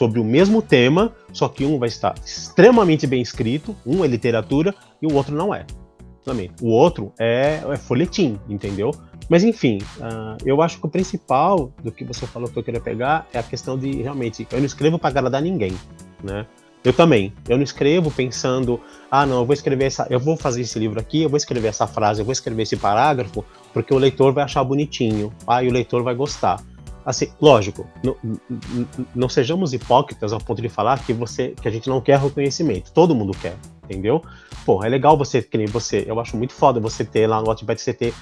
[0.00, 4.74] sobre o mesmo tema, só que um vai estar extremamente bem escrito, um é literatura
[5.02, 5.66] e o outro não é.
[6.62, 8.92] O outro é, é folhetim, entendeu?
[9.28, 12.80] Mas enfim, uh, eu acho que o principal do que você falou que eu queria
[12.80, 15.74] pegar é a questão de realmente, eu não escrevo para agradar ninguém,
[16.24, 16.46] né?
[16.82, 17.30] Eu também.
[17.46, 20.98] Eu não escrevo pensando, ah, não, eu vou escrever essa, eu vou fazer esse livro
[20.98, 24.44] aqui, eu vou escrever essa frase, eu vou escrever esse parágrafo, porque o leitor vai
[24.44, 26.58] achar bonitinho, ah, e o leitor vai gostar.
[27.04, 27.86] Assim, lógico,
[29.14, 32.92] não, sejamos hipócritas ao ponto de falar que você, que a gente não quer reconhecimento.
[32.92, 34.22] Todo mundo quer, entendeu?
[34.66, 37.46] Pô, é legal você, que nem você, eu acho muito foda você ter lá no
[37.46, 38.14] Wattpad, você ter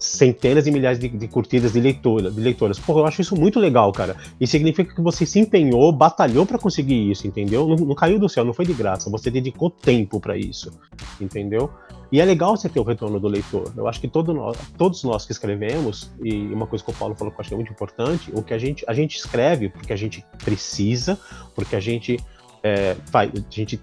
[0.00, 2.78] centenas de milhares de, de, curtidas de, leitora, de leitoras.
[2.78, 4.16] Pô, eu acho isso muito legal, cara.
[4.40, 7.68] E significa que você se empenhou, batalhou para conseguir isso, entendeu?
[7.68, 9.10] Não, não, caiu do céu, não foi de graça.
[9.10, 10.72] Você dedicou tempo para isso,
[11.20, 11.70] entendeu?
[12.12, 13.72] E é legal você ter o retorno do leitor.
[13.76, 17.14] Eu acho que todo nós, todos nós que escrevemos, e uma coisa que o Paulo
[17.14, 19.68] falou que eu acho que é muito importante, o que a gente, a gente escreve
[19.68, 21.18] porque a gente precisa,
[21.54, 22.18] porque a gente,
[22.62, 23.80] é, faz, a gente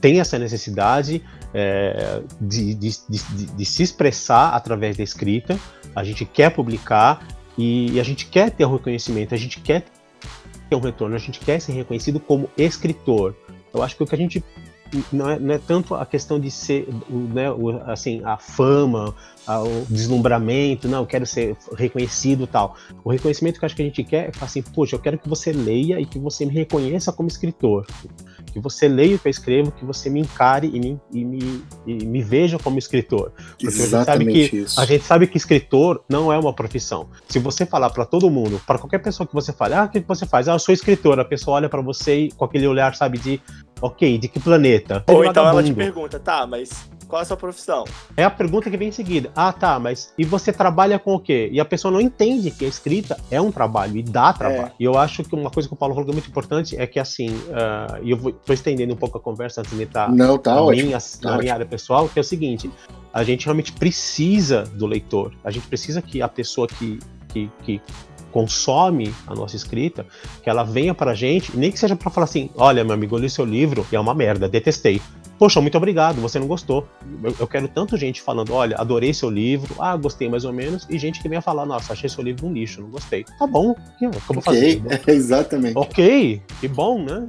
[0.00, 1.22] tem essa necessidade
[1.54, 5.58] é, de, de, de, de, se expressar através da escrita,
[5.94, 9.84] a gente quer publicar e, e, a gente quer ter o reconhecimento, a gente quer
[10.72, 13.34] um retorno, a gente quer ser reconhecido como escritor.
[13.74, 14.44] Eu acho que o que a gente
[15.12, 19.14] não é, não é tanto a questão de ser, né, o, assim, a fama,
[19.46, 22.76] a, o deslumbramento, não, eu quero ser reconhecido tal.
[23.04, 25.28] O reconhecimento que eu acho que a gente quer é assim, poxa, eu quero que
[25.28, 27.86] você leia e que você me reconheça como escritor.
[28.52, 31.64] Que você leia o que eu escrevo, que você me encare e me, e me,
[31.86, 33.32] e me veja como escritor.
[33.50, 34.80] Porque Exatamente a gente, sabe que, isso.
[34.80, 37.08] a gente sabe que escritor não é uma profissão.
[37.28, 40.00] Se você falar para todo mundo, para qualquer pessoa que você fale, ah, o que
[40.00, 40.48] você faz?
[40.48, 41.20] Ah, eu sou escritor.
[41.20, 43.40] A pessoa olha para você e, com aquele olhar, sabe, de
[43.80, 45.02] Ok, de que planeta?
[45.08, 47.84] Ou é então ela te pergunta, tá, mas qual é a sua profissão?
[48.16, 49.32] É a pergunta que vem em seguida.
[49.34, 51.50] Ah, tá, mas e você trabalha com o quê?
[51.52, 54.70] E a pessoa não entende que a escrita é um trabalho e dá trabalho.
[54.78, 56.86] E eu acho que uma coisa que o Paulo falou que é muito importante é
[56.86, 60.10] que, assim, ah, e eu vou, tô estendendo um pouco a conversa antes de entrar
[60.12, 60.86] Não, tá na, ótimo.
[60.86, 62.70] minha, tá na minha área pessoal, que é o seguinte:
[63.12, 65.32] a gente realmente precisa do leitor.
[65.42, 67.82] A gente precisa que a pessoa que, que, que
[68.30, 70.06] consome a nossa escrita,
[70.42, 73.20] que ela venha pra gente, nem que seja pra falar assim: olha, meu amigo, eu
[73.20, 75.00] li seu livro e é uma merda, detestei.
[75.40, 76.86] Poxa, muito obrigado, você não gostou.
[77.24, 80.86] Eu, eu quero tanto gente falando, olha, adorei seu livro, ah, gostei mais ou menos,
[80.90, 83.24] e gente que venha falar, nossa, achei seu livro um lixo, não gostei.
[83.38, 84.82] Tá bom, o que eu vou fazer?
[84.84, 85.78] Ok, exatamente.
[85.78, 87.26] Ok, que bom, né?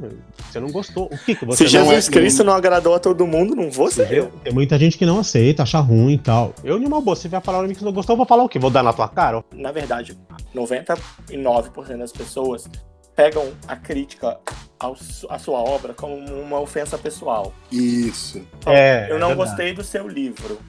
[0.52, 1.06] Você não gostou.
[1.06, 3.72] O que, que você Se não Jesus é- Cristo não agradou a todo mundo, não
[3.72, 4.30] vou ser eu.
[4.44, 6.54] Tem muita gente que não aceita, acha ruim e tal.
[6.66, 8.44] Eu, numa boa, se vier falar pra mim que você não gostou, eu vou falar
[8.44, 8.60] o quê?
[8.60, 9.42] Vou dar na tua cara?
[9.56, 10.18] Na verdade,
[10.54, 12.68] 99% das pessoas
[13.16, 14.40] pegam a crítica
[14.80, 14.96] ao
[15.30, 17.54] à sua obra como uma ofensa pessoal.
[17.72, 18.42] Isso.
[18.66, 20.60] É, eu não é gostei do seu livro.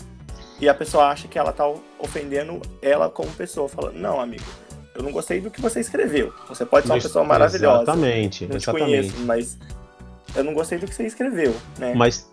[0.60, 4.44] E a pessoa acha que ela tá ofendendo ela como pessoa, falando, não, amigo,
[4.94, 6.32] eu não gostei do que você escreveu.
[6.48, 7.82] Você pode ser uma pessoa maravilhosa.
[7.82, 8.84] Exatamente, Não te exatamente.
[8.86, 9.58] conheço, mas
[10.36, 11.94] eu não gostei do que você escreveu, né?
[11.94, 12.30] Mas,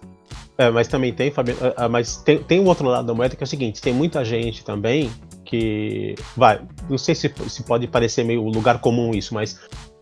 [0.57, 3.35] é, mas também tem, Fabiano, ah, ah, mas tem, tem um outro lado da moeda
[3.35, 5.11] que é o seguinte: tem muita gente também
[5.45, 6.15] que.
[6.35, 9.59] Vai, não sei se, se pode parecer meio lugar comum isso, mas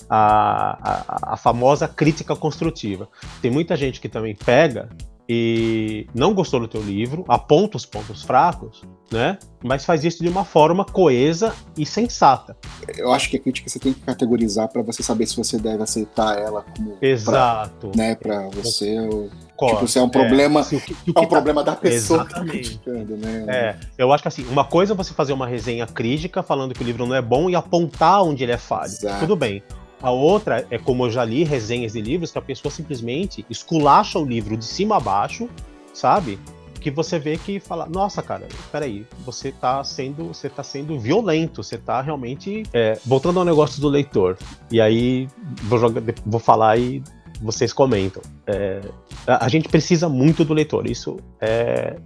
[0.09, 3.07] a, a, a famosa crítica construtiva.
[3.41, 4.89] Tem muita gente que também pega
[5.29, 9.37] e não gostou do teu livro, aponta os pontos fracos, né?
[9.61, 12.55] Mas faz isso de uma forma coesa e sensata.
[12.97, 15.83] Eu acho que a crítica você tem que categorizar para você saber se você deve
[15.83, 16.91] aceitar ela como.
[16.95, 17.91] Pra, Exato.
[17.93, 18.97] né, pra você.
[19.01, 19.75] Ou, Concordo.
[19.79, 20.63] tipo, se é um problema.
[20.63, 22.77] se o que- se o é que um tá- problema da pessoa que tá Exatamente.
[22.79, 23.45] criticando, né?
[23.49, 26.81] É, eu acho que assim, uma coisa é você fazer uma resenha crítica falando que
[26.81, 28.85] o livro não é bom e apontar onde ele é falho.
[28.91, 29.19] Exato.
[29.19, 29.61] Tudo bem.
[30.01, 34.19] A outra é como eu já li resenhas de livros que a pessoa simplesmente esculacha
[34.19, 35.49] o livro de cima a baixo,
[35.93, 36.39] sabe?
[36.79, 41.63] Que você vê que fala, nossa, cara, peraí, você tá sendo, você tá sendo violento,
[41.63, 42.63] você tá realmente.
[42.73, 44.37] é, voltando ao negócio do leitor.
[44.71, 45.27] E aí
[45.63, 47.01] vou jogar, vou falar e
[47.41, 48.21] vocês comentam.
[48.45, 48.81] É,
[49.25, 51.97] a, gente precisa muito do leitor, isso é,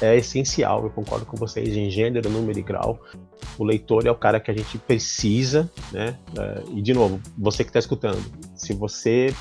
[0.00, 3.00] é essencial, eu concordo com vocês, em gênero, número e grau.
[3.58, 6.16] O leitor é o cara que a gente precisa, né?
[6.38, 8.22] É, e, de novo, você que está escutando,
[8.54, 9.34] se você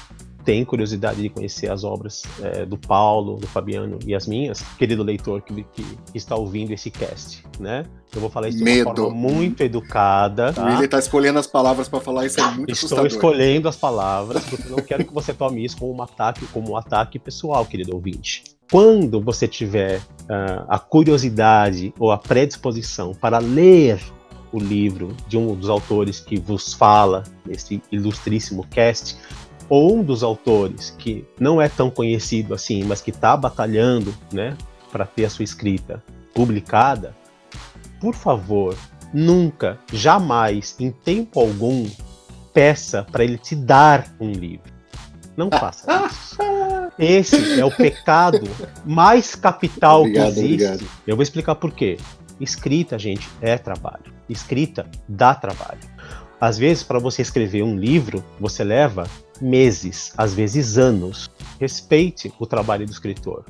[0.44, 5.04] tem curiosidade de conhecer as obras é, do Paulo, do Fabiano e as minhas, querido
[5.04, 7.86] leitor que, que está ouvindo esse cast, né?
[8.14, 8.96] Eu vou falar isso de uma Medo.
[8.96, 10.78] forma muito educada, tá?
[10.78, 13.08] Ele tá escolhendo as palavras para falar isso é muito Estou assustador.
[13.08, 16.72] escolhendo as palavras, porque eu não quero que você tome isso como um ataque, como
[16.72, 18.44] um ataque pessoal, querido ouvinte.
[18.70, 20.02] Quando você tiver
[20.68, 24.00] a curiosidade ou a predisposição para ler
[24.52, 29.18] o livro de um dos autores que vos fala nesse ilustríssimo cast,
[29.70, 34.58] ou um dos autores que não é tão conhecido assim, mas que está batalhando, né,
[34.92, 37.16] para ter a sua escrita publicada,
[38.00, 38.76] por favor,
[39.14, 41.90] nunca, jamais, em tempo algum,
[42.54, 44.72] peça para ele te dar um livro.
[45.38, 46.38] Não faça isso.
[47.00, 48.42] Esse é o pecado
[48.86, 50.66] mais capital Obrigado, que existe.
[50.66, 50.90] obrigado.
[51.08, 51.98] Eu vou explicar por quê.
[52.40, 54.14] Escrita, gente, é trabalho.
[54.28, 55.80] Escrita dá trabalho.
[56.40, 59.08] Às vezes, para você escrever um livro, você leva
[59.40, 61.30] meses, às vezes anos.
[61.60, 63.46] Respeite o trabalho do escritor.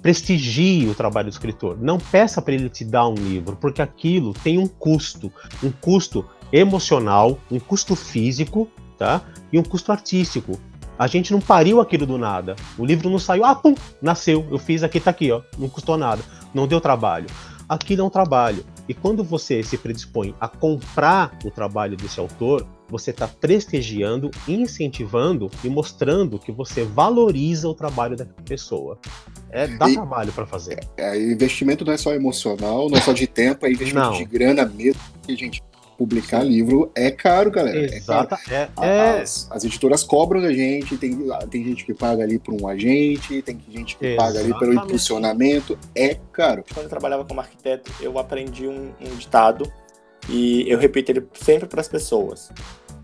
[0.00, 1.76] Prestigie o trabalho do escritor.
[1.80, 6.24] Não peça para ele te dar um livro, porque aquilo tem um custo, um custo
[6.52, 9.22] emocional, um custo físico, tá?
[9.52, 10.58] E um custo artístico.
[11.00, 12.54] A gente não pariu aquilo do nada.
[12.76, 14.46] O livro não saiu, ah, pum, nasceu.
[14.50, 15.40] Eu fiz aqui, tá aqui, ó.
[15.58, 16.22] Não custou nada.
[16.52, 17.26] Não deu trabalho.
[17.66, 18.66] Aquilo é um trabalho.
[18.86, 25.50] E quando você se predispõe a comprar o trabalho desse autor, você está prestigiando, incentivando
[25.64, 28.98] e mostrando que você valoriza o trabalho da pessoa.
[29.50, 30.80] É dá E- trabalho para fazer.
[30.98, 34.18] É, investimento não é só emocional, não é só de tempo, é investimento Não.
[34.18, 35.00] de grana mesmo.
[35.14, 35.62] Porque, gente,
[36.00, 37.78] publicar livro é caro, galera.
[37.78, 37.96] É caro.
[37.98, 38.38] Exata.
[38.50, 42.54] É, é, As, as editoras cobram da gente, tem, tem gente que paga ali por
[42.54, 44.84] um agente, tem gente que paga ali pelo Exatamente.
[44.86, 45.78] impulsionamento.
[45.94, 46.64] É caro.
[46.72, 49.70] Quando eu trabalhava como arquiteto, eu aprendi um, um ditado
[50.26, 52.50] e eu repito ele sempre para as pessoas.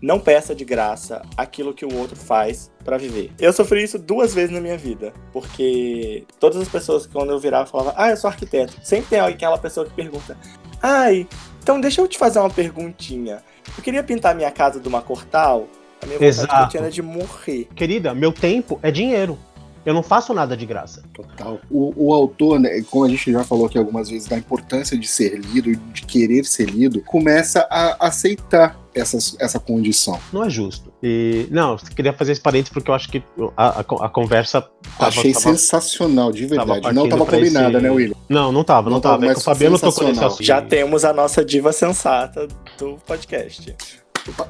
[0.01, 3.31] não peça de graça aquilo que o outro faz para viver.
[3.39, 7.39] Eu sofri isso duas vezes na minha vida, porque todas as pessoas que quando eu
[7.39, 10.37] virava falavam, ah, eu sou arquiteto, sempre tem aquela pessoa que pergunta,
[10.81, 11.27] ai,
[11.67, 13.43] então deixa eu te fazer uma perguntinha.
[13.77, 15.67] Eu queria pintar minha casa de uma cor tal,
[16.01, 16.47] a minha vontade Exato.
[16.47, 17.67] que eu tinha era de morrer.
[17.75, 19.37] Querida, meu tempo é dinheiro.
[19.85, 21.03] Eu não faço nada de graça.
[21.13, 21.59] Total.
[21.69, 25.07] O, o autor, né, como a gente já falou aqui algumas vezes, da importância de
[25.09, 30.17] ser lido, de querer ser lido, começa a aceitar essas, essa condição.
[30.31, 30.86] Não é justo.
[31.03, 33.21] E, não, queria fazer esse parênteses porque eu acho que
[33.55, 34.61] a, a, a conversa.
[34.97, 36.75] tava- Achei tava- sensacional, de tava verdade.
[36.81, 38.15] Não partindo estava pra combinada, esse- né, William?
[38.27, 39.25] Não, não tava, não, Não tava, tava.
[39.25, 40.43] É que mas o Fabiano tocou nesse assunto.
[40.43, 42.47] Já temos a nossa diva sensata
[42.79, 43.75] do podcast.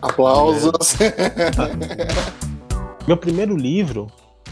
[0.02, 0.96] Aplausos.
[3.08, 4.08] Meu primeiro livro,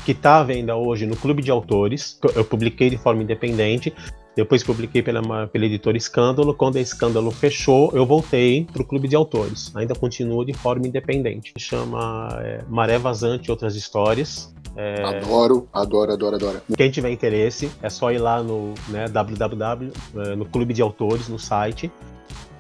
[0.06, 3.94] que está à venda hoje no Clube de Autores, que eu publiquei de forma independente,
[4.36, 6.54] depois publiquei pela, pela editora Escândalo.
[6.54, 9.72] Quando a Escândalo fechou, eu voltei para o Clube de Autores.
[9.76, 11.54] Ainda continuo de forma independente.
[11.58, 14.54] Chama é, Maré Vazante e Outras Histórias.
[14.78, 16.62] É, Adoro, adoro, adoro, adoro.
[16.76, 21.30] quem tiver interesse, é só ir lá no né, www, eh, no Clube de Autores,
[21.30, 21.90] no site,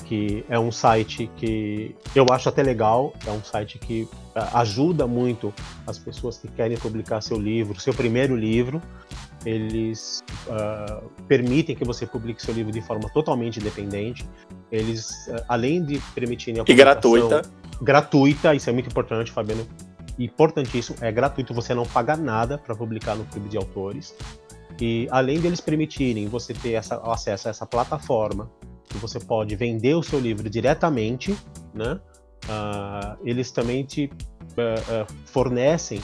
[0.06, 5.06] que é um site que eu acho até legal, é um site que ah, ajuda
[5.06, 5.54] muito
[5.86, 8.82] as pessoas que querem publicar seu livro, seu primeiro livro.
[9.45, 14.25] Eles ah, permitem que você publique seu livro de forma totalmente independente.
[14.71, 17.43] Eles, ah, além de permitirem a E gratuita.
[17.81, 19.67] gratuita, isso é muito importante, Fabiano.
[20.17, 24.15] Importantíssimo, é gratuito, você não paga nada para publicar no Clube de Autores.
[24.81, 28.49] E além deles permitirem você ter essa, acesso a essa plataforma,
[28.86, 31.36] que você pode vender o seu livro diretamente,
[31.73, 31.99] né?
[32.49, 34.10] Ah, eles também te
[35.25, 36.01] fornecem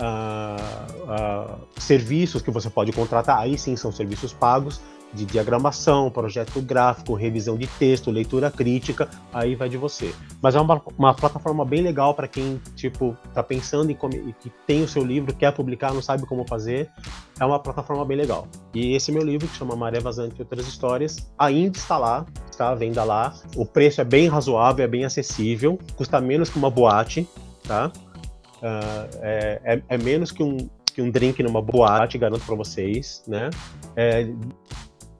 [0.00, 4.80] ah, ah, serviços que você pode contratar, aí sim são serviços pagos,
[5.12, 10.14] de diagramação, projeto gráfico, revisão de texto, leitura crítica, aí vai de você.
[10.40, 14.50] Mas é uma, uma plataforma bem legal para quem tipo tá pensando em come- que
[14.66, 16.88] tem o seu livro, quer publicar, não sabe como fazer.
[17.40, 18.46] É uma plataforma bem legal.
[18.74, 22.68] E esse meu livro, que chama Maré Vazante e Outras Histórias, ainda está lá, está
[22.68, 23.34] à venda lá.
[23.56, 27.26] O preço é bem razoável, é bem acessível, custa menos que uma boate,
[27.66, 27.90] tá?
[28.62, 30.56] Ah, é, é- é menos que um,
[30.94, 33.50] que um drink numa boate, garanto para vocês, né?
[33.96, 34.28] É,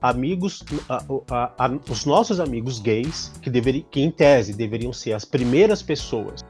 [0.01, 5.13] amigos, a- a- a- os nossos amigos gays, que, deveri, que em tese deveriam ser
[5.13, 6.43] as primeiras pessoas,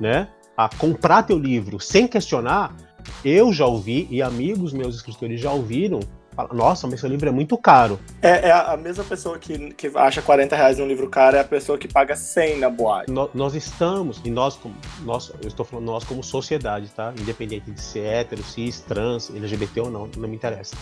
[0.00, 2.76] né, a comprar teu livro sem questionar,
[3.24, 6.00] eu já ouvi e amigos meus escritores já ouviram,
[6.42, 7.98] falar, nossa, mas seu livro é muito caro.
[8.22, 11.40] É, é a a mesma pessoa que, que acha 40 reais num livro caro, é
[11.40, 13.10] a pessoa que paga 100 na boate.
[13.10, 17.12] No- nós estamos, e nós como, nós, eu estou falando nós como sociedade, tá?
[17.18, 20.76] Independente de ser hétero, cis, trans, LGBT ou não, não me interessa.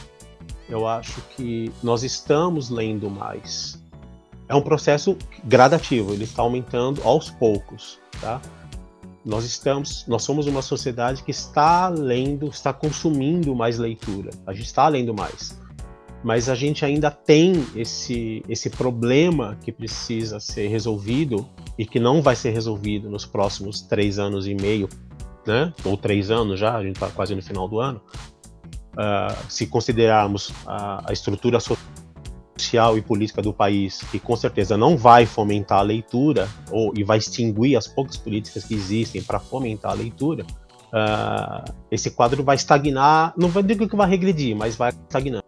[0.69, 3.81] Eu acho que nós estamos lendo mais.
[4.49, 8.41] É um processo gradativo, ele está aumentando aos poucos, tá?
[9.27, 14.31] Nós estamos, nós somos uma sociedade que está lendo, está consumindo mais leitura.
[14.47, 15.59] A gente está lendo mais
[16.27, 22.21] mas a gente ainda tem esse, esse problema que precisa ser resolvido e que não
[22.21, 24.89] vai ser resolvido nos próximos três anos e meio,
[25.47, 25.73] né?
[25.85, 28.01] Ou três anos já, a gente está quase no final do ano.
[28.97, 32.06] Ah, se considerarmos a, a estrutura social
[32.97, 37.19] e política do país, que com certeza não vai fomentar a leitura ou e vai
[37.19, 40.45] extinguir as poucas políticas que existem para fomentar a leitura,
[40.93, 45.43] ah, esse quadro vai estagnar, não vai dizer que vai regredir, mas vai estagnar.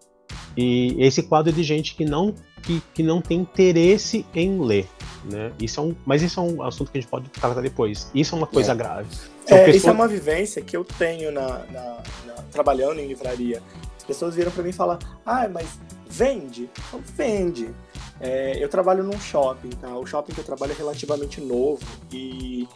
[0.56, 4.86] E esse quadro é de gente que não, que, que não tem interesse em ler.
[5.24, 5.52] Né?
[5.60, 8.10] Isso é um, mas isso é um assunto que a gente pode tratar depois.
[8.14, 8.74] Isso é uma coisa É.
[8.74, 9.08] grave.
[9.46, 13.62] É, Isso é pessoas- uma vivência que eu tenho na, na- na- trabalhando em livraria.
[13.96, 16.70] As pessoas viram pra mim falam, ah, mas vende?
[16.88, 17.74] Então, vende.
[18.20, 19.96] É, eu trabalho num shopping, tá?
[19.96, 22.68] O shopping que eu trabalho é relativamente novo e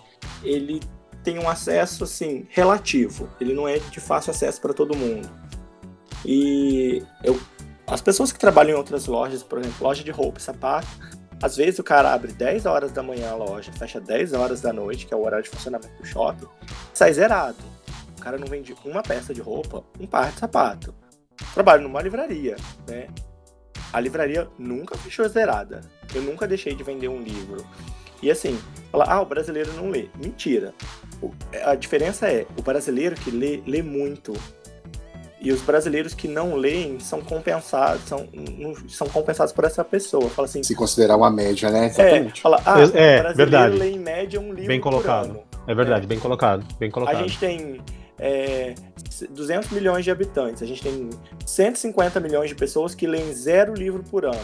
[0.43, 0.81] ele
[1.23, 3.29] tem um acesso, assim, relativo.
[3.41, 5.29] Ele não é de fácil acesso para todo mundo.
[6.25, 7.41] E eu,
[7.87, 10.87] as pessoas que trabalham em outras lojas, por exemplo, loja de roupa e sapato,
[11.43, 14.73] às vezes o cara abre 10 horas da manhã a loja, fecha 10 horas da
[14.73, 16.47] noite, que é o horário de funcionamento do shopping,
[16.95, 17.57] sai zerado.
[18.17, 20.95] O cara não vende uma peça de roupa, um par de sapato.
[21.55, 22.57] Trabalho numa livraria,
[22.89, 23.09] né?
[23.93, 25.83] A livraria nunca fechou zerada.
[26.15, 27.65] Eu nunca deixei de vender um livro.
[28.23, 28.59] E assim,
[28.91, 30.09] fala, ah, o brasileiro não lê.
[30.23, 30.73] Mentira.
[31.21, 31.31] O-
[31.65, 34.33] a diferença é, o brasileiro que lê, lê muito.
[35.41, 38.29] E os brasileiros que não leem são compensados, são,
[38.89, 40.31] são compensados por essa pessoa.
[40.31, 41.87] Fala assim, Se considerar uma média, né?
[41.87, 42.41] é, Exatamente.
[42.41, 43.77] fala, ah, É, o brasileiro verdade.
[43.77, 45.25] lê em média um livro Bem por colocado.
[45.31, 45.43] ano.
[45.67, 47.19] É verdade, bem colocado, bem A colocado.
[47.19, 47.81] gente tem
[48.23, 48.75] é,
[49.31, 51.11] 200 milhões de habitantes, a gente tem
[51.45, 54.39] 150 milhões de pessoas que leem zero livro por ano.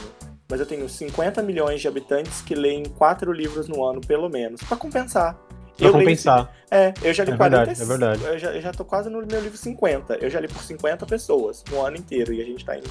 [0.51, 4.63] Mas eu tenho 50 milhões de habitantes que leem quatro livros no ano, pelo menos,
[4.63, 5.35] para compensar.
[5.77, 6.51] Pra Eu leio compensar.
[6.71, 7.65] É, eu já li É 40.
[7.67, 8.25] verdade, é verdade.
[8.25, 10.15] Eu já, eu já tô quase no meu livro 50.
[10.17, 12.83] Eu já li por 50 pessoas no ano inteiro e a gente tá em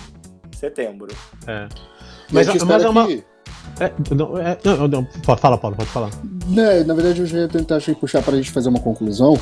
[0.56, 1.08] setembro.
[1.48, 1.68] É.
[2.32, 3.24] Mas, Mas- eu mas é uma- que-
[3.80, 6.10] É, não, é, não, não, pode- fala, Paulo, pode falar.
[6.48, 9.38] né, na verdade, eu já ia tentar puxar pra gente fazer uma conclusão.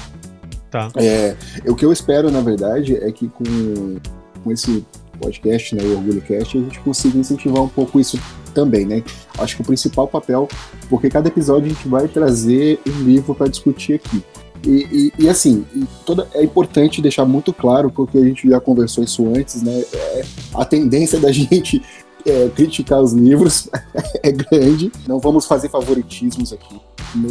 [0.75, 0.91] Tá.
[0.97, 1.35] É,
[1.67, 3.95] o que eu espero, na verdade, é que com,
[4.43, 4.85] com esse
[5.19, 8.19] podcast, né, o Orgulho Cast, a gente consiga incentivar um pouco isso
[8.53, 9.03] também, né?
[9.37, 10.47] Acho que o principal papel,
[10.89, 14.23] porque cada episódio a gente vai trazer um livro para discutir aqui.
[14.65, 18.59] E, e- e, assim, e toda, é importante deixar muito claro, porque a gente já
[18.59, 19.83] conversou isso antes, né?
[19.93, 21.81] é, a tendência da gente
[22.25, 23.69] é, criticar os livros
[24.23, 24.91] é grande.
[25.07, 26.75] Não vamos fazer favoritismos aqui.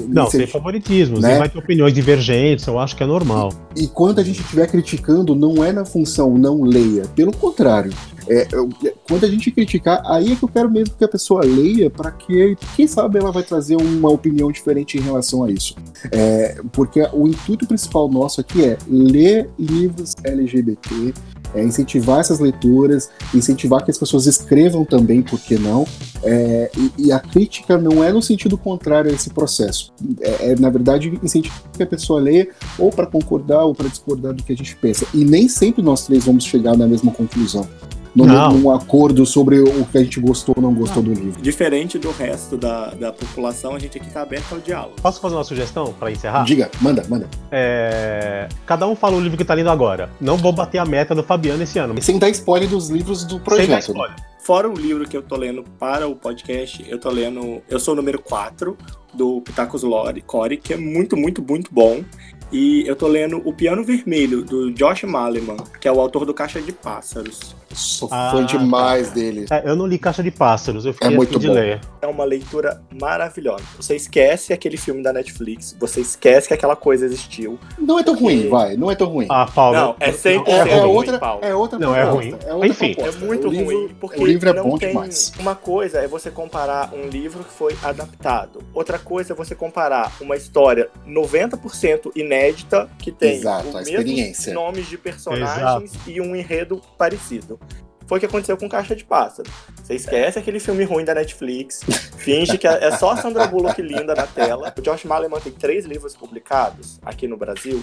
[0.08, 1.20] Não, sem se- favoritismos.
[1.20, 1.34] né?
[1.34, 3.52] E vai ter opiniões divergentes, eu acho que é normal.
[3.76, 7.02] E quando a gente estiver criticando, não é na função não leia.
[7.14, 7.92] Pelo contrário.
[8.26, 8.42] É,
[8.84, 11.90] é, quando a gente criticar, aí é que eu quero mesmo que a pessoa leia,
[11.90, 15.74] para que, quem sabe, ela vai trazer uma opinião diferente em relação a isso.
[16.10, 21.12] É, porque o intuito principal nosso aqui é ler livros LGBT,
[21.54, 25.86] é incentivar essas leituras, incentivar que as pessoas escrevam também, por que não?
[26.22, 29.92] É, e, e a crítica não é no sentido contrário a esse processo.
[30.20, 32.48] É, é, na verdade, incentivar que a pessoa leia
[32.78, 35.06] ou para concordar ou para discordar do que a gente pensa.
[35.14, 37.66] E nem sempre nós três vamos chegar na mesma conclusão.
[38.14, 38.52] No Não.
[38.52, 41.42] mesmo acordo sobre o que a gente gostou ou não gostou do livro.
[41.42, 44.94] Diferente do resto da, da população, a gente aqui tá aberto ao diálogo.
[45.02, 46.44] Posso fazer uma sugestão para encerrar?
[46.44, 47.28] Diga, manda, manda.
[47.50, 50.08] É, Cada um fala o livro que tá lendo agora.
[50.20, 52.00] Não vou bater a meta do Fabiano esse ano.
[52.00, 53.68] Sem dar spoiler dos livros do Sem dar projeto.
[53.70, 53.78] né?
[53.80, 54.16] spoiler.
[54.44, 57.62] Fora o livro que eu tô lendo para o podcast, eu tô lendo.
[57.68, 58.76] Eu sou o número 4
[59.14, 62.04] do Pitacos Lore, Core, que é muito, muito, muito bom.
[62.52, 66.34] E eu tô lendo O Piano Vermelho, do Josh Maleman, que é o autor do
[66.34, 67.56] Caixa de Pássaros.
[67.74, 69.14] Sou Ah, fã demais tá.
[69.14, 69.46] dele.
[69.50, 71.54] É, eu não li Caixa de Pássaros, eu fiquei É muito de bom.
[71.54, 71.80] ler.
[72.00, 73.64] É uma leitura maravilhosa.
[73.76, 77.58] Você esquece aquele filme da Netflix, você esquece que aquela coisa existiu.
[77.78, 79.26] Não é tão ruim, Porque- vai, não é tão ruim.
[79.30, 79.76] Ah, Paulo.
[79.76, 81.44] Não, é 100% é, é ruim, outra, Paulo.
[81.44, 82.52] é outra Não, é proposta, ruim.
[82.54, 82.94] outra Enfim.
[82.94, 83.18] proposta.
[83.24, 84.88] É muito o livro, ruim, porque o livro é não bom tem...
[84.90, 85.32] demais.
[85.38, 88.60] Uma coisa é você comparar um livro que foi adaptado.
[88.72, 94.54] Outra coisa é você comparar uma história 90% inédita, que tem Exato, mesmos experiência.
[94.54, 97.58] nomes de personagens e um enredo parecido.
[98.06, 99.50] Foi o que aconteceu com Caixa de Pássaro.
[99.82, 101.80] Você esquece aquele filme ruim da Netflix,
[102.18, 104.72] finge que é só a Sandra Bullock linda na tela.
[104.76, 107.82] O Josh Maleman tem três livros publicados aqui no Brasil,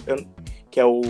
[0.70, 1.02] que é o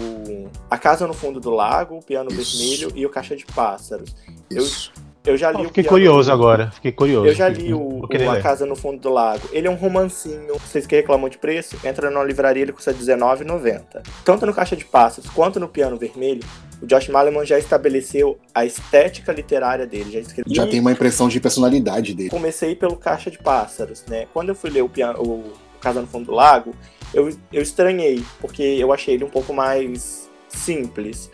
[0.70, 2.58] A Casa no Fundo do Lago, O Piano Isso.
[2.58, 4.16] Vermelho e O Caixa de Pássaros.
[4.50, 4.94] Isso.
[4.96, 6.72] eu já li o fiquei Piano curioso do- agora.
[6.72, 7.28] Fiquei curioso.
[7.28, 8.42] Eu já li o, o A.
[8.42, 9.48] Casa no Fundo do Lago.
[9.52, 10.56] Ele é um romancinho.
[10.58, 14.02] Vocês que reclamam de preço, entra numa livraria, ele custa R$19,90.
[14.26, 16.42] Tanto no Caixa de Passos quanto no Piano Vermelho,
[16.82, 20.12] o Josh Maleman já estabeleceu a estética literária dele.
[20.12, 20.54] Já, escreveu.
[20.56, 22.30] Já E tem uma impressão de personalidade dele.
[22.30, 24.26] Comecei pelo Caixa de Pássaros, né?
[24.34, 26.74] Quando eu fui ler o, piano, o Casa no Fundo do Lago,
[27.14, 31.30] eu, eu estranhei, porque eu achei ele um pouco mais simples.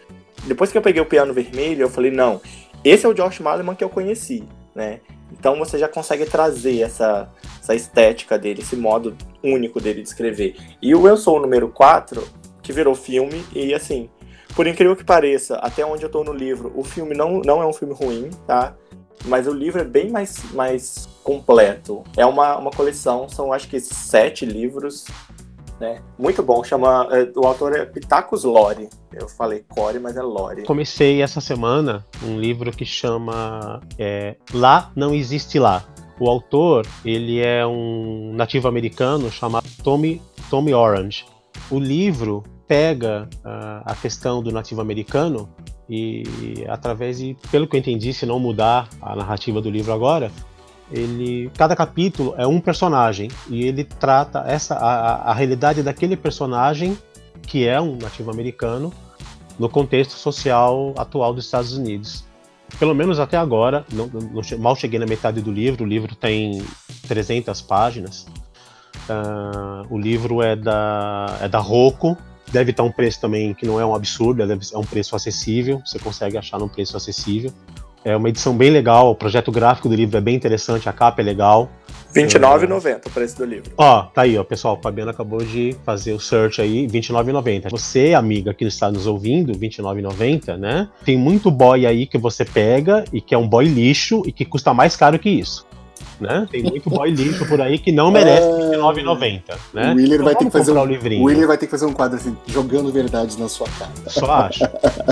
[0.46, 2.40] Depois que eu peguei o Piano Vermelho, eu falei, não,
[2.90, 4.44] esse é o Josh Maleman que eu conheci,
[4.76, 5.00] né?
[5.32, 7.30] Então você já consegue trazer essa,
[7.60, 10.56] essa estética dele, esse modo único dele de escrever.
[10.82, 12.26] E o Eu Sou o número 4,
[12.62, 14.10] que virou filme, e assim,
[14.56, 17.66] por incrível que pareça, até onde eu tô no livro, o filme não, não é
[17.66, 18.76] um filme ruim, tá?
[19.26, 22.04] Mas o livro é bem mais, mais completo.
[22.16, 25.06] É uma, uma coleção, são acho que sete livros,
[25.80, 26.02] né?
[26.18, 27.08] Muito bom, chama.
[27.12, 28.90] é, o autor é Pitacos Lore.
[29.14, 30.64] Eu falei Core, mas é Lore.
[30.64, 35.84] Comecei essa semana um livro que chama é, Lá Não Existe Lá.
[36.20, 41.26] O autor, ele é um nativo americano chamado Tommy, Tommy Orange.
[41.70, 45.48] O livro pega ah, a questão do nativo americano
[45.90, 46.24] e
[46.68, 50.32] através de, pelo que eu entendi, se não mudar a narrativa do livro agora,
[50.92, 56.98] ele cada capítulo é um personagem e ele trata essa a, a- realidade daquele personagem
[57.44, 58.94] que é um nativo americano
[59.60, 62.24] no contexto social atual dos Estados Unidos.
[62.80, 66.62] Pelo menos até agora, não- não mal cheguei na metade do livro, o livro tem
[67.08, 68.26] 300 páginas.
[69.10, 72.18] Ah, o livro é da, é da Rocco,
[72.52, 75.82] deve estar um preço também que não é um absurdo, deve- é um preço acessível,
[75.86, 77.52] você consegue achar num preço acessível.
[78.06, 81.22] É uma edição bem legal, o projeto gráfico do livro é bem interessante, a capa
[81.22, 81.70] é legal.
[82.16, 83.72] R$29,90 o preço do livro.
[83.78, 84.78] Ó, tá aí, ó, pessoal.
[84.78, 87.70] O Fabiano acabou de fazer o search aí, R$29,90.
[87.70, 90.90] Você, amiga que está nos ouvindo, R$29,90, né?
[91.04, 94.46] Tem muito boy aí que você pega e que é um boy lixo e que
[94.46, 95.66] custa mais caro que isso.
[96.20, 96.48] Né?
[96.50, 99.42] Tem muito boy lixo por aí que não merece Ah, R$29,90,
[99.74, 99.92] né?
[99.92, 101.22] O Willer Então vai ter que fazer um, o livrinho.
[101.22, 103.92] o Willer vai ter que fazer um quadro assim, jogando verdades na sua cara.
[104.08, 104.64] Só acho,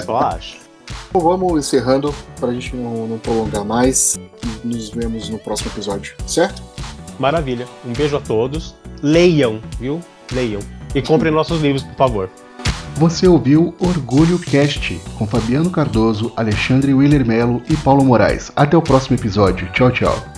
[0.04, 0.65] só acho.
[1.10, 4.20] Então vamos encerrando pra gente não, não prolongar mais.
[4.64, 6.62] Nos vemos no próximo episódio, certo?
[7.20, 7.68] Maravilha.
[7.86, 8.76] Um beijo a todos.
[9.02, 10.02] Leiam, viu?
[10.32, 10.62] leiam.
[10.94, 12.30] E comprem nossos livros, por favor.
[12.96, 18.52] Você ouviu Orgulho Cast com Fabiano Cardoso, Alexandre Willer Melo e Paulo Moraes.
[18.56, 19.70] Até o próximo episódio.
[19.74, 20.35] Tchau, tchau.